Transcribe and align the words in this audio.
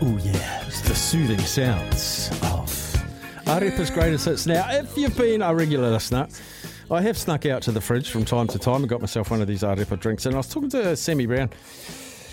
Oh 0.00 0.16
yeah, 0.22 0.64
it's 0.64 0.80
the 0.82 0.94
soothing 0.94 1.40
sounds 1.40 2.30
of 2.42 2.70
Arepa's 3.46 3.90
greatest 3.90 4.26
hits. 4.26 4.46
Now, 4.46 4.64
if 4.70 4.96
you've 4.96 5.16
been 5.16 5.42
a 5.42 5.52
regular 5.52 5.90
listener, 5.90 6.28
I 6.88 7.02
have 7.02 7.18
snuck 7.18 7.46
out 7.46 7.62
to 7.62 7.72
the 7.72 7.80
fridge 7.80 8.08
from 8.08 8.24
time 8.24 8.46
to 8.48 8.60
time 8.60 8.82
and 8.82 8.88
got 8.88 9.00
myself 9.00 9.32
one 9.32 9.40
of 9.40 9.48
these 9.48 9.62
Arepa 9.62 9.98
drinks. 9.98 10.24
And 10.26 10.36
I 10.36 10.38
was 10.38 10.48
talking 10.48 10.70
to 10.70 10.94
Sammy 10.96 11.26
Brown, 11.26 11.50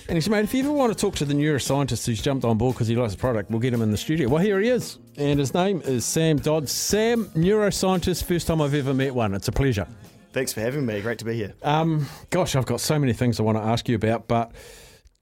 and 0.08 0.16
he 0.16 0.22
said, 0.22 0.30
"Mate, 0.30 0.44
if 0.44 0.54
you 0.54 0.60
ever 0.60 0.72
want 0.72 0.94
to 0.94 1.00
talk 1.00 1.16
to 1.16 1.26
the 1.26 1.34
neuroscientist 1.34 2.06
who's 2.06 2.22
jumped 2.22 2.46
on 2.46 2.60
board 2.60 2.76
because 2.76 2.88
he 2.88 2.96
likes 2.96 3.14
the 3.14 3.20
product, 3.20 3.50
we'll 3.50 3.60
get 3.60 3.74
him 3.74 3.82
in 3.82 3.90
the 3.90 3.98
studio." 3.98 4.30
Well, 4.30 4.44
here 4.44 4.60
he 4.60 4.70
is, 4.70 5.00
and 5.18 5.40
his 5.40 5.56
name 5.56 5.82
is 5.86 6.06
Sam 6.06 6.38
Dodd. 6.38 6.70
Sam, 6.70 7.26
neuroscientist. 7.30 8.26
First 8.26 8.46
time 8.46 8.62
I've 8.62 8.76
ever 8.76 8.94
met 8.94 9.16
one. 9.16 9.34
It's 9.34 9.48
a 9.48 9.52
pleasure. 9.52 9.88
Thanks 10.34 10.54
for 10.54 10.60
having 10.60 10.86
me. 10.86 11.02
Great 11.02 11.18
to 11.18 11.26
be 11.26 11.34
here. 11.34 11.54
Um, 11.64 12.08
gosh, 12.30 12.56
I've 12.56 12.68
got 12.68 12.80
so 12.80 13.00
many 13.00 13.14
things 13.14 13.40
I 13.40 13.44
want 13.44 13.58
to 13.58 13.64
ask 13.64 13.90
you 13.90 13.96
about, 13.96 14.28
but 14.28 14.52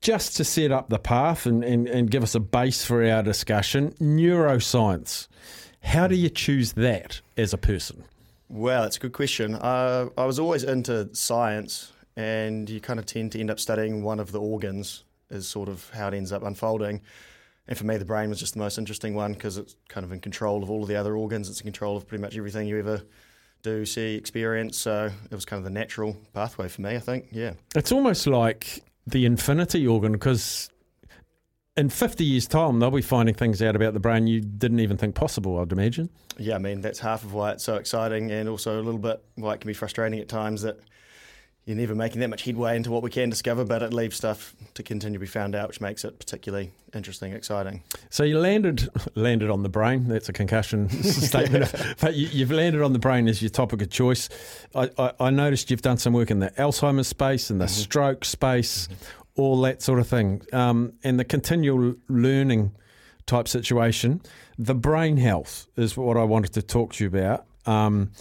just 0.03 0.35
to 0.35 0.43
set 0.43 0.69
up 0.69 0.89
the 0.89 0.99
path 0.99 1.45
and, 1.45 1.63
and, 1.63 1.87
and 1.87 2.11
give 2.11 2.23
us 2.23 2.35
a 2.35 2.39
base 2.39 2.83
for 2.83 3.09
our 3.09 3.23
discussion, 3.23 3.91
neuroscience. 4.01 5.29
How 5.81 6.07
do 6.07 6.15
you 6.15 6.29
choose 6.29 6.73
that 6.73 7.21
as 7.37 7.53
a 7.53 7.57
person? 7.57 8.03
Well, 8.49 8.83
it's 8.83 8.97
a 8.97 8.99
good 8.99 9.13
question. 9.13 9.55
Uh, 9.55 10.09
I 10.17 10.25
was 10.25 10.39
always 10.39 10.65
into 10.65 11.09
science, 11.15 11.93
and 12.17 12.69
you 12.69 12.81
kind 12.81 12.99
of 12.99 13.05
tend 13.05 13.31
to 13.31 13.39
end 13.39 13.49
up 13.49 13.61
studying 13.61 14.03
one 14.03 14.19
of 14.19 14.33
the 14.33 14.41
organs, 14.41 15.05
is 15.29 15.47
sort 15.47 15.69
of 15.69 15.89
how 15.91 16.09
it 16.09 16.13
ends 16.13 16.33
up 16.33 16.43
unfolding. 16.43 17.01
And 17.69 17.77
for 17.77 17.85
me, 17.85 17.95
the 17.95 18.05
brain 18.05 18.29
was 18.29 18.41
just 18.41 18.53
the 18.53 18.59
most 18.59 18.77
interesting 18.77 19.15
one 19.15 19.33
because 19.33 19.57
it's 19.57 19.77
kind 19.87 20.03
of 20.03 20.11
in 20.11 20.19
control 20.19 20.63
of 20.63 20.69
all 20.69 20.83
of 20.83 20.89
the 20.89 20.97
other 20.97 21.15
organs. 21.15 21.49
It's 21.49 21.61
in 21.61 21.65
control 21.65 21.95
of 21.95 22.05
pretty 22.05 22.21
much 22.21 22.37
everything 22.37 22.67
you 22.67 22.77
ever 22.77 23.03
do, 23.61 23.85
see, 23.85 24.15
experience. 24.15 24.77
So 24.77 25.09
it 25.31 25.33
was 25.33 25.45
kind 25.45 25.59
of 25.59 25.63
the 25.63 25.69
natural 25.69 26.17
pathway 26.33 26.67
for 26.67 26.81
me, 26.81 26.97
I 26.97 26.99
think. 26.99 27.29
Yeah. 27.31 27.53
It's 27.73 27.93
almost 27.93 28.27
like 28.27 28.83
the 29.05 29.25
infinity 29.25 29.85
organ 29.87 30.13
because 30.13 30.69
in 31.75 31.89
50 31.89 32.23
years' 32.23 32.47
time, 32.47 32.79
they'll 32.79 32.91
be 32.91 33.01
finding 33.01 33.33
things 33.33 33.61
out 33.61 33.75
about 33.75 33.93
the 33.93 33.99
brain 33.99 34.27
you 34.27 34.41
didn't 34.41 34.79
even 34.79 34.95
think 34.95 35.15
possible, 35.15 35.59
I'd 35.59 35.71
imagine. 35.71 36.09
Yeah, 36.37 36.55
I 36.55 36.59
mean, 36.59 36.81
that's 36.81 36.99
half 36.99 37.23
of 37.23 37.33
why 37.33 37.51
it's 37.51 37.63
so 37.63 37.75
exciting 37.75 38.31
and 38.31 38.47
also 38.47 38.79
a 38.79 38.83
little 38.83 38.99
bit 38.99 39.23
why 39.35 39.53
it 39.53 39.61
can 39.61 39.67
be 39.67 39.73
frustrating 39.73 40.19
at 40.19 40.29
times 40.29 40.61
that 40.61 40.79
you're 41.65 41.77
never 41.77 41.95
making 41.95 42.19
that 42.19 42.29
much 42.29 42.43
headway 42.43 42.75
into 42.75 42.91
what 42.91 43.03
we 43.03 43.09
can 43.09 43.29
discover, 43.29 43.63
but 43.63 43.81
it 43.81 43.93
leaves 43.93 44.17
stuff 44.17 44.53
to 44.73 44.83
continue 44.83 45.17
to 45.17 45.19
be 45.19 45.27
found 45.27 45.55
out, 45.55 45.69
which 45.69 45.79
makes 45.79 46.03
it 46.03 46.19
particularly 46.19 46.71
interesting, 46.93 47.31
exciting. 47.31 47.81
So 48.09 48.23
you 48.23 48.37
landed 48.37 48.89
landed 49.15 49.49
on 49.49 49.63
the 49.63 49.69
brain. 49.69 50.07
That's 50.07 50.27
a 50.27 50.33
concussion 50.33 50.89
statement, 51.03 51.73
but 52.01 52.15
you, 52.15 52.45
have 52.45 52.51
landed 52.51 52.81
on 52.81 52.91
the 52.91 52.99
brain 52.99 53.27
as 53.29 53.41
your 53.41 53.49
topic 53.49 53.81
of 53.81 53.89
choice. 53.89 54.27
I, 54.75 54.89
I, 54.97 55.13
I, 55.19 55.29
noticed 55.29 55.71
you've 55.71 55.81
done 55.81 55.97
some 55.97 56.13
work 56.13 56.31
in 56.31 56.39
the 56.39 56.49
Alzheimer's 56.51 57.07
space 57.07 57.49
and 57.49 57.61
the 57.61 57.65
mm-hmm. 57.65 57.81
stroke 57.81 58.25
space, 58.25 58.87
mm-hmm. 58.87 59.41
all 59.41 59.61
that 59.61 59.81
sort 59.81 59.99
of 59.99 60.07
thing, 60.07 60.41
um, 60.51 60.93
and 61.03 61.17
the 61.17 61.25
continual 61.25 61.95
learning 62.09 62.73
type 63.25 63.47
situation. 63.47 64.21
The 64.59 64.75
brain 64.75 65.15
health 65.17 65.67
is 65.77 65.95
what 65.95 66.17
I 66.17 66.23
wanted 66.23 66.53
to 66.53 66.61
talk 66.61 66.93
to 66.93 67.03
you 67.05 67.07
about. 67.07 67.45
Um, 67.65 68.11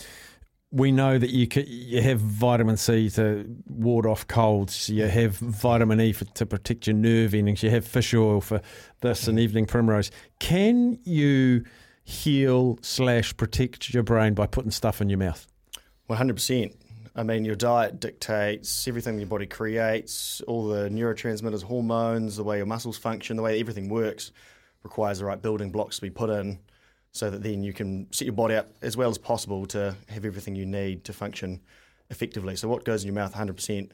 we 0.72 0.91
know 0.91 1.19
that 1.19 1.31
you 1.31 1.47
can, 1.47 1.65
you 1.69 2.00
have 2.00 2.19
vitamin 2.19 2.78
C 2.78 3.10
to 3.10 3.44
ward 3.69 4.06
off 4.06 4.27
colds. 4.27 4.88
You 4.88 5.06
have 5.06 5.37
vitamin 5.37 6.00
E 6.00 6.12
for, 6.12 6.25
to 6.25 6.47
protect 6.47 6.87
your 6.87 6.97
nerve 6.97 7.34
endings. 7.34 7.62
You 7.62 7.71
have 7.71 7.87
fish 7.87 8.15
oil 8.15 8.41
for 8.41 8.62
this 9.03 9.28
and 9.28 9.38
evening 9.38 9.66
primrose. 9.66 10.11
Can 10.38 10.99
you 11.05 11.65
heal 12.05 12.78
slash 12.81 13.37
protect 13.37 13.93
your 13.93 14.03
brain 14.03 14.32
by 14.32 14.47
putting 14.47 14.71
stuff 14.71 15.03
in 15.03 15.11
your 15.11 15.19
mouth? 15.19 15.47
One 16.06 16.16
hundred 16.16 16.34
percent. 16.34 16.75
I 17.15 17.22
mean, 17.22 17.44
your 17.44 17.55
diet 17.55 18.00
dictates 18.00 18.88
everything 18.88 19.19
your 19.19 19.27
body 19.27 19.47
creates, 19.47 20.41
all 20.49 20.66
the 20.66 20.88
neurotransmitters, 20.88 21.62
hormones, 21.62 22.37
the 22.37 22.44
way 22.44 22.56
your 22.56 22.66
muscles 22.66 22.97
function, 22.97 23.37
the 23.37 23.43
way 23.43 23.61
everything 23.61 23.91
works 23.91 24.32
requires 24.82 25.19
the 25.19 25.27
right 25.27 25.41
building 25.41 25.71
blocks 25.71 25.97
to 25.97 26.03
be 26.03 26.09
put 26.09 26.31
in 26.31 26.59
so 27.12 27.31
that 27.31 27.43
then 27.43 27.62
you 27.62 27.73
can 27.73 28.11
set 28.11 28.25
your 28.25 28.34
body 28.34 28.55
up 28.55 28.73
as 28.83 28.97
well 28.97 29.11
as 29.11 29.19
possible 29.19 29.67
to 29.67 29.95
have 30.09 30.25
everything 30.25 30.56
you 30.56 30.67
need 30.67 31.05
to 31.05 31.12
function 31.12 31.61
effectively. 32.11 32.56
So 32.56 32.69
what 32.69 32.84
goes 32.84 33.03
in 33.03 33.06
your 33.06 33.15
mouth 33.15 33.34
100% 33.34 33.91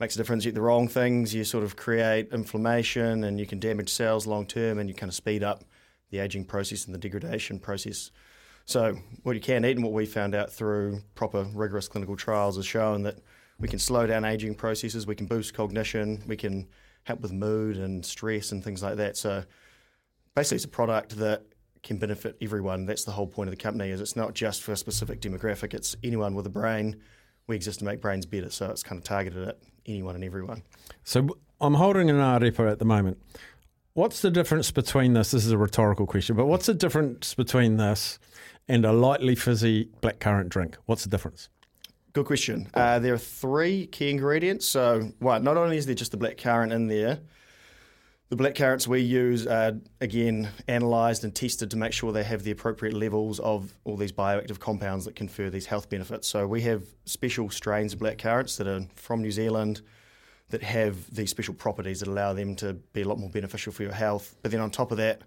makes 0.00 0.14
a 0.14 0.18
difference. 0.18 0.44
You 0.44 0.50
eat 0.50 0.54
the 0.54 0.62
wrong 0.62 0.88
things, 0.88 1.34
you 1.34 1.44
sort 1.44 1.64
of 1.64 1.76
create 1.76 2.28
inflammation 2.32 3.24
and 3.24 3.38
you 3.38 3.46
can 3.46 3.60
damage 3.60 3.90
cells 3.90 4.26
long 4.26 4.46
term 4.46 4.78
and 4.78 4.88
you 4.88 4.94
kind 4.94 5.08
of 5.08 5.14
speed 5.14 5.44
up 5.44 5.64
the 6.10 6.18
aging 6.18 6.44
process 6.44 6.86
and 6.86 6.94
the 6.94 6.98
degradation 6.98 7.58
process. 7.58 8.10
So 8.64 8.96
what 9.22 9.34
you 9.34 9.40
can 9.40 9.64
eat 9.64 9.76
and 9.76 9.84
what 9.84 9.92
we 9.92 10.06
found 10.06 10.34
out 10.34 10.50
through 10.50 11.00
proper 11.14 11.44
rigorous 11.54 11.88
clinical 11.88 12.16
trials 12.16 12.56
has 12.56 12.66
shown 12.66 13.02
that 13.02 13.18
we 13.58 13.68
can 13.68 13.78
slow 13.78 14.06
down 14.06 14.24
aging 14.24 14.54
processes, 14.54 15.06
we 15.06 15.14
can 15.14 15.26
boost 15.26 15.52
cognition, 15.52 16.22
we 16.26 16.36
can 16.36 16.68
help 17.04 17.20
with 17.20 17.32
mood 17.32 17.76
and 17.76 18.04
stress 18.04 18.52
and 18.52 18.64
things 18.64 18.82
like 18.82 18.96
that. 18.96 19.16
So 19.16 19.44
basically 20.34 20.56
it's 20.56 20.64
a 20.64 20.68
product 20.68 21.16
that 21.18 21.44
can 21.82 21.96
benefit 21.98 22.36
everyone. 22.40 22.86
That's 22.86 23.04
the 23.04 23.12
whole 23.12 23.26
point 23.26 23.48
of 23.48 23.56
the 23.56 23.62
company. 23.62 23.90
Is 23.90 24.00
it's 24.00 24.16
not 24.16 24.34
just 24.34 24.62
for 24.62 24.72
a 24.72 24.76
specific 24.76 25.20
demographic. 25.20 25.74
It's 25.74 25.96
anyone 26.02 26.34
with 26.34 26.46
a 26.46 26.50
brain. 26.50 27.00
We 27.46 27.56
exist 27.56 27.80
to 27.80 27.84
make 27.84 28.00
brains 28.00 28.24
better, 28.24 28.50
so 28.50 28.70
it's 28.70 28.82
kind 28.82 28.98
of 28.98 29.04
targeted 29.04 29.48
at 29.48 29.58
anyone 29.86 30.14
and 30.14 30.24
everyone. 30.24 30.62
So 31.02 31.28
I'm 31.60 31.74
holding 31.74 32.08
an 32.08 32.16
Arepa 32.16 32.70
at 32.70 32.78
the 32.78 32.84
moment. 32.84 33.18
What's 33.94 34.22
the 34.22 34.30
difference 34.30 34.70
between 34.70 35.12
this? 35.12 35.32
This 35.32 35.44
is 35.44 35.52
a 35.52 35.58
rhetorical 35.58 36.06
question, 36.06 36.36
but 36.36 36.46
what's 36.46 36.66
the 36.66 36.74
difference 36.74 37.34
between 37.34 37.76
this 37.76 38.18
and 38.68 38.84
a 38.84 38.92
lightly 38.92 39.34
fizzy 39.34 39.90
blackcurrant 40.00 40.48
drink? 40.48 40.78
What's 40.86 41.04
the 41.04 41.10
difference? 41.10 41.48
Good 42.12 42.26
question. 42.26 42.68
Uh, 42.74 42.98
there 42.98 43.14
are 43.14 43.18
three 43.18 43.86
key 43.86 44.10
ingredients. 44.10 44.66
So, 44.66 45.12
one, 45.18 45.42
not 45.42 45.56
only 45.56 45.76
is 45.78 45.86
there 45.86 45.94
just 45.94 46.12
the 46.12 46.18
blackcurrant 46.18 46.72
in 46.72 46.86
there, 46.86 47.20
the 48.32 48.36
black 48.36 48.54
currants 48.54 48.88
we 48.88 48.98
use 48.98 49.46
are 49.46 49.74
again 50.00 50.48
analysed 50.66 51.22
and 51.22 51.34
tested 51.34 51.70
to 51.70 51.76
make 51.76 51.92
sure 51.92 52.12
they 52.12 52.24
have 52.24 52.44
the 52.44 52.50
appropriate 52.50 52.94
levels 52.94 53.38
of 53.40 53.74
all 53.84 53.94
these 53.94 54.10
bioactive 54.10 54.58
compounds 54.58 55.04
that 55.04 55.14
confer 55.14 55.50
these 55.50 55.66
health 55.66 55.90
benefits. 55.90 56.28
So 56.28 56.46
we 56.46 56.62
have 56.62 56.82
special 57.04 57.50
strains 57.50 57.92
of 57.92 57.98
black 57.98 58.16
currants 58.16 58.56
that 58.56 58.66
are 58.66 58.86
from 58.94 59.20
New 59.20 59.30
Zealand 59.30 59.82
that 60.48 60.62
have 60.62 61.14
these 61.14 61.28
special 61.28 61.52
properties 61.52 62.00
that 62.00 62.08
allow 62.08 62.32
them 62.32 62.56
to 62.56 62.72
be 62.72 63.02
a 63.02 63.04
lot 63.06 63.18
more 63.18 63.28
beneficial 63.28 63.70
for 63.70 63.82
your 63.82 63.92
health. 63.92 64.34
But 64.40 64.50
then 64.50 64.62
on 64.62 64.70
top 64.70 64.92
of 64.92 64.96
that, 64.96 65.20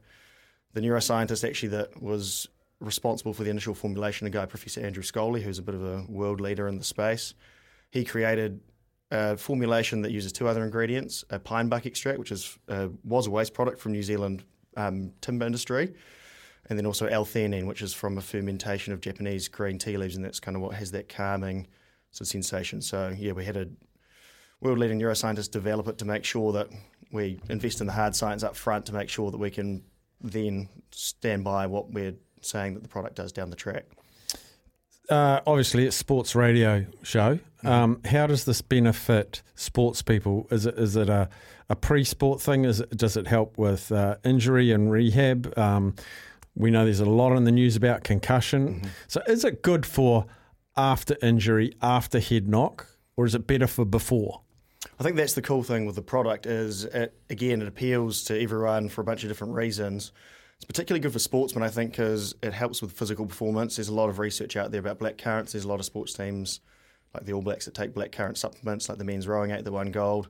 the 0.73 0.81
neuroscientist 0.81 1.47
actually 1.47 1.69
that 1.69 2.01
was 2.01 2.47
responsible 2.79 3.33
for 3.33 3.43
the 3.43 3.51
initial 3.51 3.75
formulation, 3.75 4.25
a 4.25 4.31
guy, 4.31 4.47
Professor 4.47 4.81
Andrew 4.81 5.03
Scholey, 5.03 5.43
who's 5.43 5.59
a 5.59 5.61
bit 5.61 5.75
of 5.75 5.83
a 5.83 6.05
world 6.09 6.41
leader 6.41 6.67
in 6.67 6.79
the 6.79 6.83
space, 6.83 7.35
he 7.91 8.03
created 8.03 8.61
a 9.15 9.37
formulation 9.37 10.01
that 10.03 10.11
uses 10.11 10.31
two 10.31 10.47
other 10.47 10.63
ingredients: 10.63 11.23
a 11.29 11.39
pine 11.39 11.67
bark 11.69 11.85
extract, 11.85 12.19
which 12.19 12.31
is 12.31 12.57
uh, 12.67 12.87
was 13.03 13.27
a 13.27 13.31
waste 13.31 13.53
product 13.53 13.79
from 13.79 13.91
New 13.91 14.03
Zealand 14.03 14.43
um, 14.77 15.11
timber 15.21 15.45
industry, 15.45 15.93
and 16.69 16.77
then 16.77 16.85
also 16.85 17.05
L-theanine, 17.07 17.65
which 17.65 17.81
is 17.81 17.93
from 17.93 18.17
a 18.17 18.21
fermentation 18.21 18.93
of 18.93 18.99
Japanese 19.01 19.47
green 19.47 19.77
tea 19.77 19.97
leaves, 19.97 20.15
and 20.15 20.25
that's 20.25 20.39
kind 20.39 20.55
of 20.57 20.61
what 20.61 20.75
has 20.75 20.91
that 20.91 21.07
calming 21.09 21.67
sort 22.11 22.27
of 22.27 22.27
sensation. 22.27 22.81
So 22.81 23.13
yeah, 23.17 23.33
we 23.33 23.45
had 23.45 23.57
a 23.57 23.67
world-leading 24.61 24.99
neuroscientist 24.99 25.51
develop 25.51 25.87
it 25.87 25.97
to 25.99 26.05
make 26.05 26.23
sure 26.23 26.51
that 26.53 26.67
we 27.11 27.39
invest 27.49 27.81
in 27.81 27.87
the 27.87 27.93
hard 27.93 28.15
science 28.15 28.43
up 28.43 28.55
front 28.55 28.85
to 28.87 28.93
make 28.93 29.09
sure 29.09 29.31
that 29.31 29.37
we 29.37 29.51
can 29.51 29.83
then 30.21 30.69
stand 30.91 31.43
by 31.43 31.67
what 31.67 31.91
we're 31.91 32.15
saying 32.41 32.73
that 32.73 32.83
the 32.83 32.89
product 32.89 33.15
does 33.15 33.31
down 33.31 33.49
the 33.49 33.55
track. 33.55 33.85
Uh, 35.09 35.41
obviously 35.45 35.85
it's 35.85 35.95
sports 35.95 36.35
radio 36.35 36.85
show. 37.03 37.39
Um, 37.63 38.01
how 38.05 38.27
does 38.27 38.45
this 38.45 38.61
benefit 38.61 39.41
sports 39.55 40.01
people? 40.03 40.47
Is 40.51 40.65
it 40.67 40.77
is 40.77 40.95
it 40.95 41.09
a, 41.09 41.29
a 41.69 41.75
pre-sport 41.75 42.41
thing? 42.41 42.65
Is 42.65 42.79
it, 42.79 42.95
does 42.95 43.17
it 43.17 43.27
help 43.27 43.57
with 43.57 43.91
uh, 43.91 44.17
injury 44.23 44.71
and 44.71 44.91
rehab? 44.91 45.57
Um, 45.57 45.95
we 46.55 46.69
know 46.69 46.85
there's 46.85 46.99
a 46.99 47.05
lot 47.05 47.35
in 47.35 47.43
the 47.43 47.51
news 47.51 47.75
about 47.75 48.03
concussion. 48.03 48.83
So 49.07 49.21
is 49.27 49.43
it 49.43 49.61
good 49.61 49.85
for 49.85 50.25
after 50.77 51.17
injury, 51.21 51.73
after 51.81 52.19
head 52.19 52.47
knock, 52.47 52.87
or 53.17 53.25
is 53.25 53.33
it 53.35 53.47
better 53.47 53.67
for 53.67 53.83
before? 53.83 54.41
I 54.99 55.03
think 55.03 55.15
that's 55.15 55.33
the 55.33 55.41
cool 55.41 55.63
thing 55.63 55.85
with 55.85 55.95
the 55.95 56.01
product 56.01 56.45
is 56.45 56.85
it, 56.85 57.13
again 57.29 57.61
it 57.61 57.67
appeals 57.67 58.23
to 58.25 58.39
everyone 58.39 58.89
for 58.89 59.01
a 59.01 59.03
bunch 59.03 59.23
of 59.23 59.29
different 59.29 59.53
reasons. 59.53 60.11
It's 60.57 60.65
particularly 60.65 61.01
good 61.01 61.13
for 61.13 61.19
sportsmen, 61.19 61.63
I 61.63 61.69
think, 61.69 61.91
because 61.91 62.33
it 62.41 62.53
helps 62.53 62.81
with 62.81 62.91
physical 62.91 63.25
performance. 63.25 63.75
There's 63.75 63.89
a 63.89 63.93
lot 63.93 64.09
of 64.09 64.19
research 64.19 64.55
out 64.55 64.71
there 64.71 64.79
about 64.79 64.99
black 64.99 65.17
currants. 65.17 65.51
There's 65.51 65.65
a 65.65 65.67
lot 65.67 65.79
of 65.79 65.85
sports 65.85 66.13
teams 66.13 66.61
like 67.13 67.25
the 67.25 67.33
All 67.33 67.41
Blacks 67.41 67.65
that 67.65 67.73
take 67.73 67.93
black 67.93 68.11
currant 68.11 68.37
supplements, 68.37 68.89
like 68.89 68.97
the 68.97 69.03
men's 69.03 69.27
rowing 69.27 69.51
eight 69.51 69.63
that 69.63 69.71
won 69.71 69.91
gold. 69.91 70.29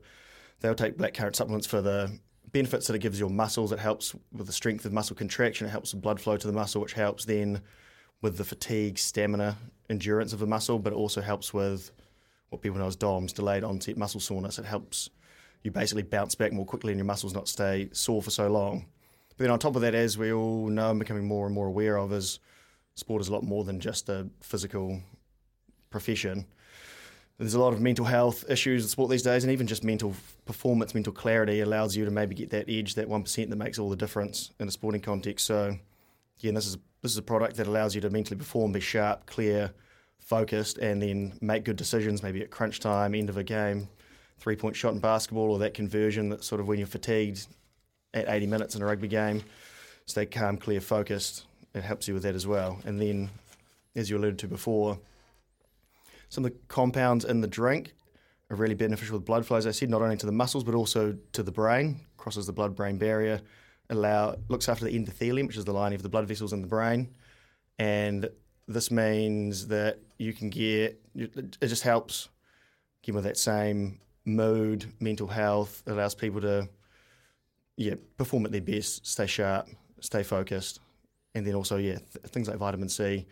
They'll 0.61 0.75
take 0.75 0.97
black 0.97 1.13
currant 1.13 1.35
supplements 1.35 1.67
for 1.67 1.81
the 1.81 2.19
benefits 2.51 2.87
that 2.87 2.95
it 2.95 2.99
gives 2.99 3.19
your 3.19 3.29
muscles. 3.29 3.71
It 3.71 3.79
helps 3.79 4.15
with 4.31 4.47
the 4.47 4.53
strength 4.53 4.85
of 4.85 4.93
muscle 4.93 5.15
contraction. 5.15 5.67
It 5.67 5.71
helps 5.71 5.93
with 5.93 6.01
blood 6.01 6.19
flow 6.19 6.37
to 6.37 6.47
the 6.47 6.53
muscle, 6.53 6.81
which 6.81 6.93
helps 6.93 7.25
then 7.25 7.61
with 8.21 8.37
the 8.37 8.43
fatigue, 8.45 8.97
stamina, 8.97 9.57
endurance 9.89 10.33
of 10.33 10.39
the 10.39 10.47
muscle, 10.47 10.79
but 10.79 10.93
it 10.93 10.95
also 10.95 11.21
helps 11.21 11.53
with 11.53 11.91
what 12.49 12.61
people 12.61 12.79
know 12.79 12.87
as 12.87 12.95
DOMS, 12.95 13.33
delayed 13.33 13.63
onset 13.63 13.97
muscle 13.97 14.19
soreness. 14.19 14.57
It 14.57 14.65
helps 14.65 15.09
you 15.63 15.71
basically 15.71 16.03
bounce 16.03 16.35
back 16.35 16.53
more 16.53 16.65
quickly 16.65 16.93
and 16.93 16.99
your 16.99 17.05
muscles 17.05 17.33
not 17.33 17.47
stay 17.47 17.89
sore 17.91 18.21
for 18.21 18.31
so 18.31 18.47
long. 18.47 18.85
But 19.37 19.43
then 19.43 19.51
on 19.51 19.59
top 19.59 19.75
of 19.75 19.81
that, 19.81 19.93
as 19.95 20.17
we 20.17 20.31
all 20.31 20.67
know 20.67 20.91
and 20.91 20.99
becoming 20.99 21.27
more 21.27 21.45
and 21.45 21.53
more 21.53 21.67
aware 21.67 21.97
of, 21.97 22.13
is 22.13 22.39
sport 22.95 23.21
is 23.21 23.27
a 23.27 23.33
lot 23.33 23.43
more 23.43 23.63
than 23.63 23.79
just 23.79 24.07
a 24.07 24.27
physical 24.41 25.01
profession. 25.89 26.45
There's 27.37 27.53
a 27.53 27.59
lot 27.59 27.73
of 27.73 27.81
mental 27.81 28.05
health 28.05 28.45
issues 28.49 28.83
in 28.83 28.87
sport 28.87 29.09
these 29.09 29.23
days, 29.23 29.43
and 29.43 29.51
even 29.51 29.67
just 29.67 29.83
mental 29.83 30.13
performance, 30.45 30.95
mental 30.95 31.11
clarity 31.11 31.59
allows 31.59 31.93
you 31.93 32.05
to 32.05 32.11
maybe 32.11 32.33
get 32.33 32.49
that 32.51 32.69
edge, 32.69 32.95
that 32.95 33.09
one 33.09 33.23
percent 33.23 33.49
that 33.49 33.57
makes 33.57 33.77
all 33.77 33.89
the 33.89 33.97
difference 33.97 34.51
in 34.57 34.69
a 34.69 34.71
sporting 34.71 35.01
context. 35.01 35.45
So, 35.45 35.77
again, 36.39 36.53
this 36.53 36.65
is 36.65 36.77
this 37.01 37.11
is 37.11 37.17
a 37.17 37.21
product 37.21 37.57
that 37.57 37.67
allows 37.67 37.93
you 37.93 37.99
to 38.01 38.09
mentally 38.09 38.37
perform, 38.37 38.71
be 38.71 38.79
sharp, 38.79 39.25
clear, 39.25 39.73
focused, 40.19 40.77
and 40.77 41.01
then 41.01 41.37
make 41.41 41.65
good 41.65 41.75
decisions. 41.75 42.23
Maybe 42.23 42.41
at 42.41 42.51
crunch 42.51 42.79
time, 42.79 43.13
end 43.13 43.29
of 43.29 43.35
a 43.35 43.43
game, 43.43 43.89
three 44.39 44.55
point 44.55 44.77
shot 44.77 44.93
in 44.93 44.99
basketball, 44.99 45.51
or 45.51 45.59
that 45.59 45.73
conversion 45.73 46.29
that 46.29 46.41
sort 46.41 46.61
of 46.61 46.69
when 46.69 46.77
you're 46.77 46.87
fatigued 46.87 47.47
at 48.15 48.27
80 48.27 48.47
minutes 48.47 48.75
in 48.75 48.81
a 48.81 48.85
rugby 48.85 49.07
game, 49.07 49.43
stay 50.07 50.25
calm, 50.25 50.57
clear, 50.57 50.81
focused. 50.81 51.45
It 51.75 51.83
helps 51.83 52.07
you 52.07 52.15
with 52.15 52.23
that 52.23 52.33
as 52.33 52.47
well. 52.47 52.79
And 52.85 52.99
then, 52.99 53.29
as 53.95 54.09
you 54.09 54.17
alluded 54.17 54.39
to 54.39 54.47
before, 54.47 54.97
some 56.29 56.45
of 56.45 56.51
the 56.51 56.57
compounds 56.67 57.25
in 57.25 57.41
the 57.41 57.47
drink 57.47 57.93
are 58.49 58.55
really 58.55 58.75
beneficial 58.75 59.17
with 59.17 59.25
blood 59.25 59.45
flow, 59.45 59.57
as 59.57 59.67
I 59.67 59.71
said, 59.71 59.89
not 59.89 60.01
only 60.01 60.17
to 60.17 60.25
the 60.25 60.31
muscles 60.31 60.63
but 60.63 60.73
also 60.73 61.15
to 61.33 61.43
the 61.43 61.51
brain. 61.51 61.99
Crosses 62.17 62.47
the 62.47 62.53
blood-brain 62.53 62.97
barrier, 62.97 63.41
allow 63.89 64.35
looks 64.47 64.67
after 64.67 64.85
the 64.85 64.91
endothelium, 64.91 65.45
which 65.45 65.57
is 65.57 65.65
the 65.65 65.73
lining 65.73 65.95
of 65.95 66.01
the 66.01 66.09
blood 66.09 66.27
vessels 66.27 66.53
in 66.53 66.61
the 66.61 66.67
brain, 66.67 67.13
and 67.77 68.29
this 68.67 68.89
means 68.89 69.67
that 69.67 69.99
you 70.17 70.33
can 70.33 70.49
get 70.49 70.99
it 71.13 71.57
just 71.61 71.83
helps 71.83 72.29
give 73.03 73.13
with 73.13 73.25
that 73.25 73.37
same 73.37 73.99
mood, 74.25 74.91
mental 74.99 75.27
health. 75.27 75.83
It 75.85 75.91
allows 75.91 76.15
people 76.15 76.41
to 76.41 76.67
yeah 77.77 77.95
perform 78.17 78.45
at 78.45 78.51
their 78.51 78.61
best, 78.61 79.05
stay 79.05 79.27
sharp, 79.27 79.67
stay 79.99 80.23
focused, 80.23 80.79
and 81.33 81.45
then 81.45 81.55
also 81.55 81.77
yeah 81.77 81.97
th- 81.97 82.25
things 82.27 82.47
like 82.47 82.57
vitamin 82.57 82.89
C 82.89 83.25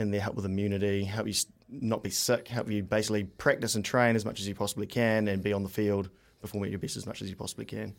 and 0.00 0.12
they 0.14 0.18
help 0.18 0.34
with 0.34 0.46
immunity, 0.46 1.04
help 1.04 1.26
you 1.26 1.34
not 1.68 2.02
be 2.02 2.10
sick, 2.10 2.48
help 2.48 2.70
you 2.70 2.82
basically 2.82 3.24
practice 3.24 3.74
and 3.74 3.84
train 3.84 4.16
as 4.16 4.24
much 4.24 4.40
as 4.40 4.48
you 4.48 4.54
possibly 4.54 4.86
can, 4.86 5.28
and 5.28 5.42
be 5.42 5.52
on 5.52 5.62
the 5.62 5.68
field 5.68 6.08
performing 6.40 6.68
at 6.68 6.70
your 6.70 6.78
best 6.80 6.96
as 6.96 7.06
much 7.06 7.20
as 7.20 7.28
you 7.28 7.36
possibly 7.36 7.66
can. 7.66 7.94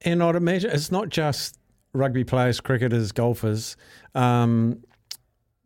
And 0.00 0.22
I'd 0.22 0.34
imagine 0.34 0.70
it's 0.70 0.90
not 0.90 1.10
just 1.10 1.58
rugby 1.92 2.24
players, 2.24 2.58
cricketers, 2.58 3.12
golfers, 3.12 3.76
um, 4.14 4.82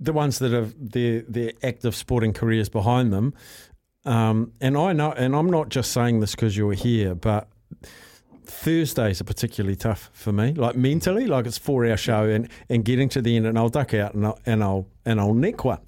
the 0.00 0.12
ones 0.12 0.41
that 0.41 0.53
have 0.53 0.75
their 0.76 1.23
their 1.23 1.53
active 1.62 1.94
sporting 1.94 2.32
careers 2.32 2.69
behind 2.69 3.12
them. 3.12 3.32
Um, 4.05 4.53
and 4.61 4.76
I 4.76 4.93
know, 4.93 5.12
and 5.12 5.37
I'm 5.37 5.50
not 5.50 5.69
just 5.69 5.93
saying 5.93 6.20
this 6.20 6.35
because 6.35 6.56
you're 6.56 6.73
here, 6.73 7.15
but 7.15 7.49
Thursdays 8.50 9.20
are 9.20 9.24
particularly 9.24 9.76
tough 9.76 10.10
for 10.12 10.32
me, 10.32 10.52
like 10.52 10.74
mentally, 10.74 11.26
like 11.26 11.46
it's 11.46 11.58
four 11.58 11.86
hour 11.86 11.96
show 11.96 12.24
and, 12.24 12.48
and 12.68 12.84
getting 12.84 13.08
to 13.10 13.22
the 13.22 13.36
end 13.36 13.46
and 13.46 13.58
I'll 13.58 13.68
duck 13.68 13.94
out 13.94 14.14
and 14.14 14.26
I'll, 14.26 14.38
and 14.46 14.64
I'll, 14.64 14.86
and 15.04 15.20
I'll 15.20 15.34
nick 15.34 15.64
one. 15.64 15.80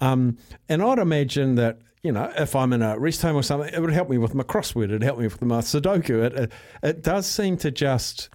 Um, 0.00 0.38
and 0.68 0.82
I'd 0.82 0.98
imagine 0.98 1.54
that, 1.56 1.78
you 2.02 2.12
know, 2.12 2.32
if 2.36 2.54
I'm 2.54 2.72
in 2.72 2.82
a 2.82 2.98
rest 2.98 3.22
home 3.22 3.36
or 3.36 3.42
something, 3.42 3.72
it 3.72 3.80
would 3.80 3.92
help 3.92 4.10
me 4.10 4.18
with 4.18 4.34
my 4.34 4.44
crossword, 4.44 4.84
it'd 4.84 5.02
help 5.02 5.18
me 5.18 5.24
with 5.24 5.40
my 5.42 5.60
Sudoku. 5.60 6.22
It, 6.24 6.34
it, 6.34 6.52
it 6.82 7.02
does 7.02 7.26
seem 7.26 7.56
to 7.58 7.70
just, 7.70 8.28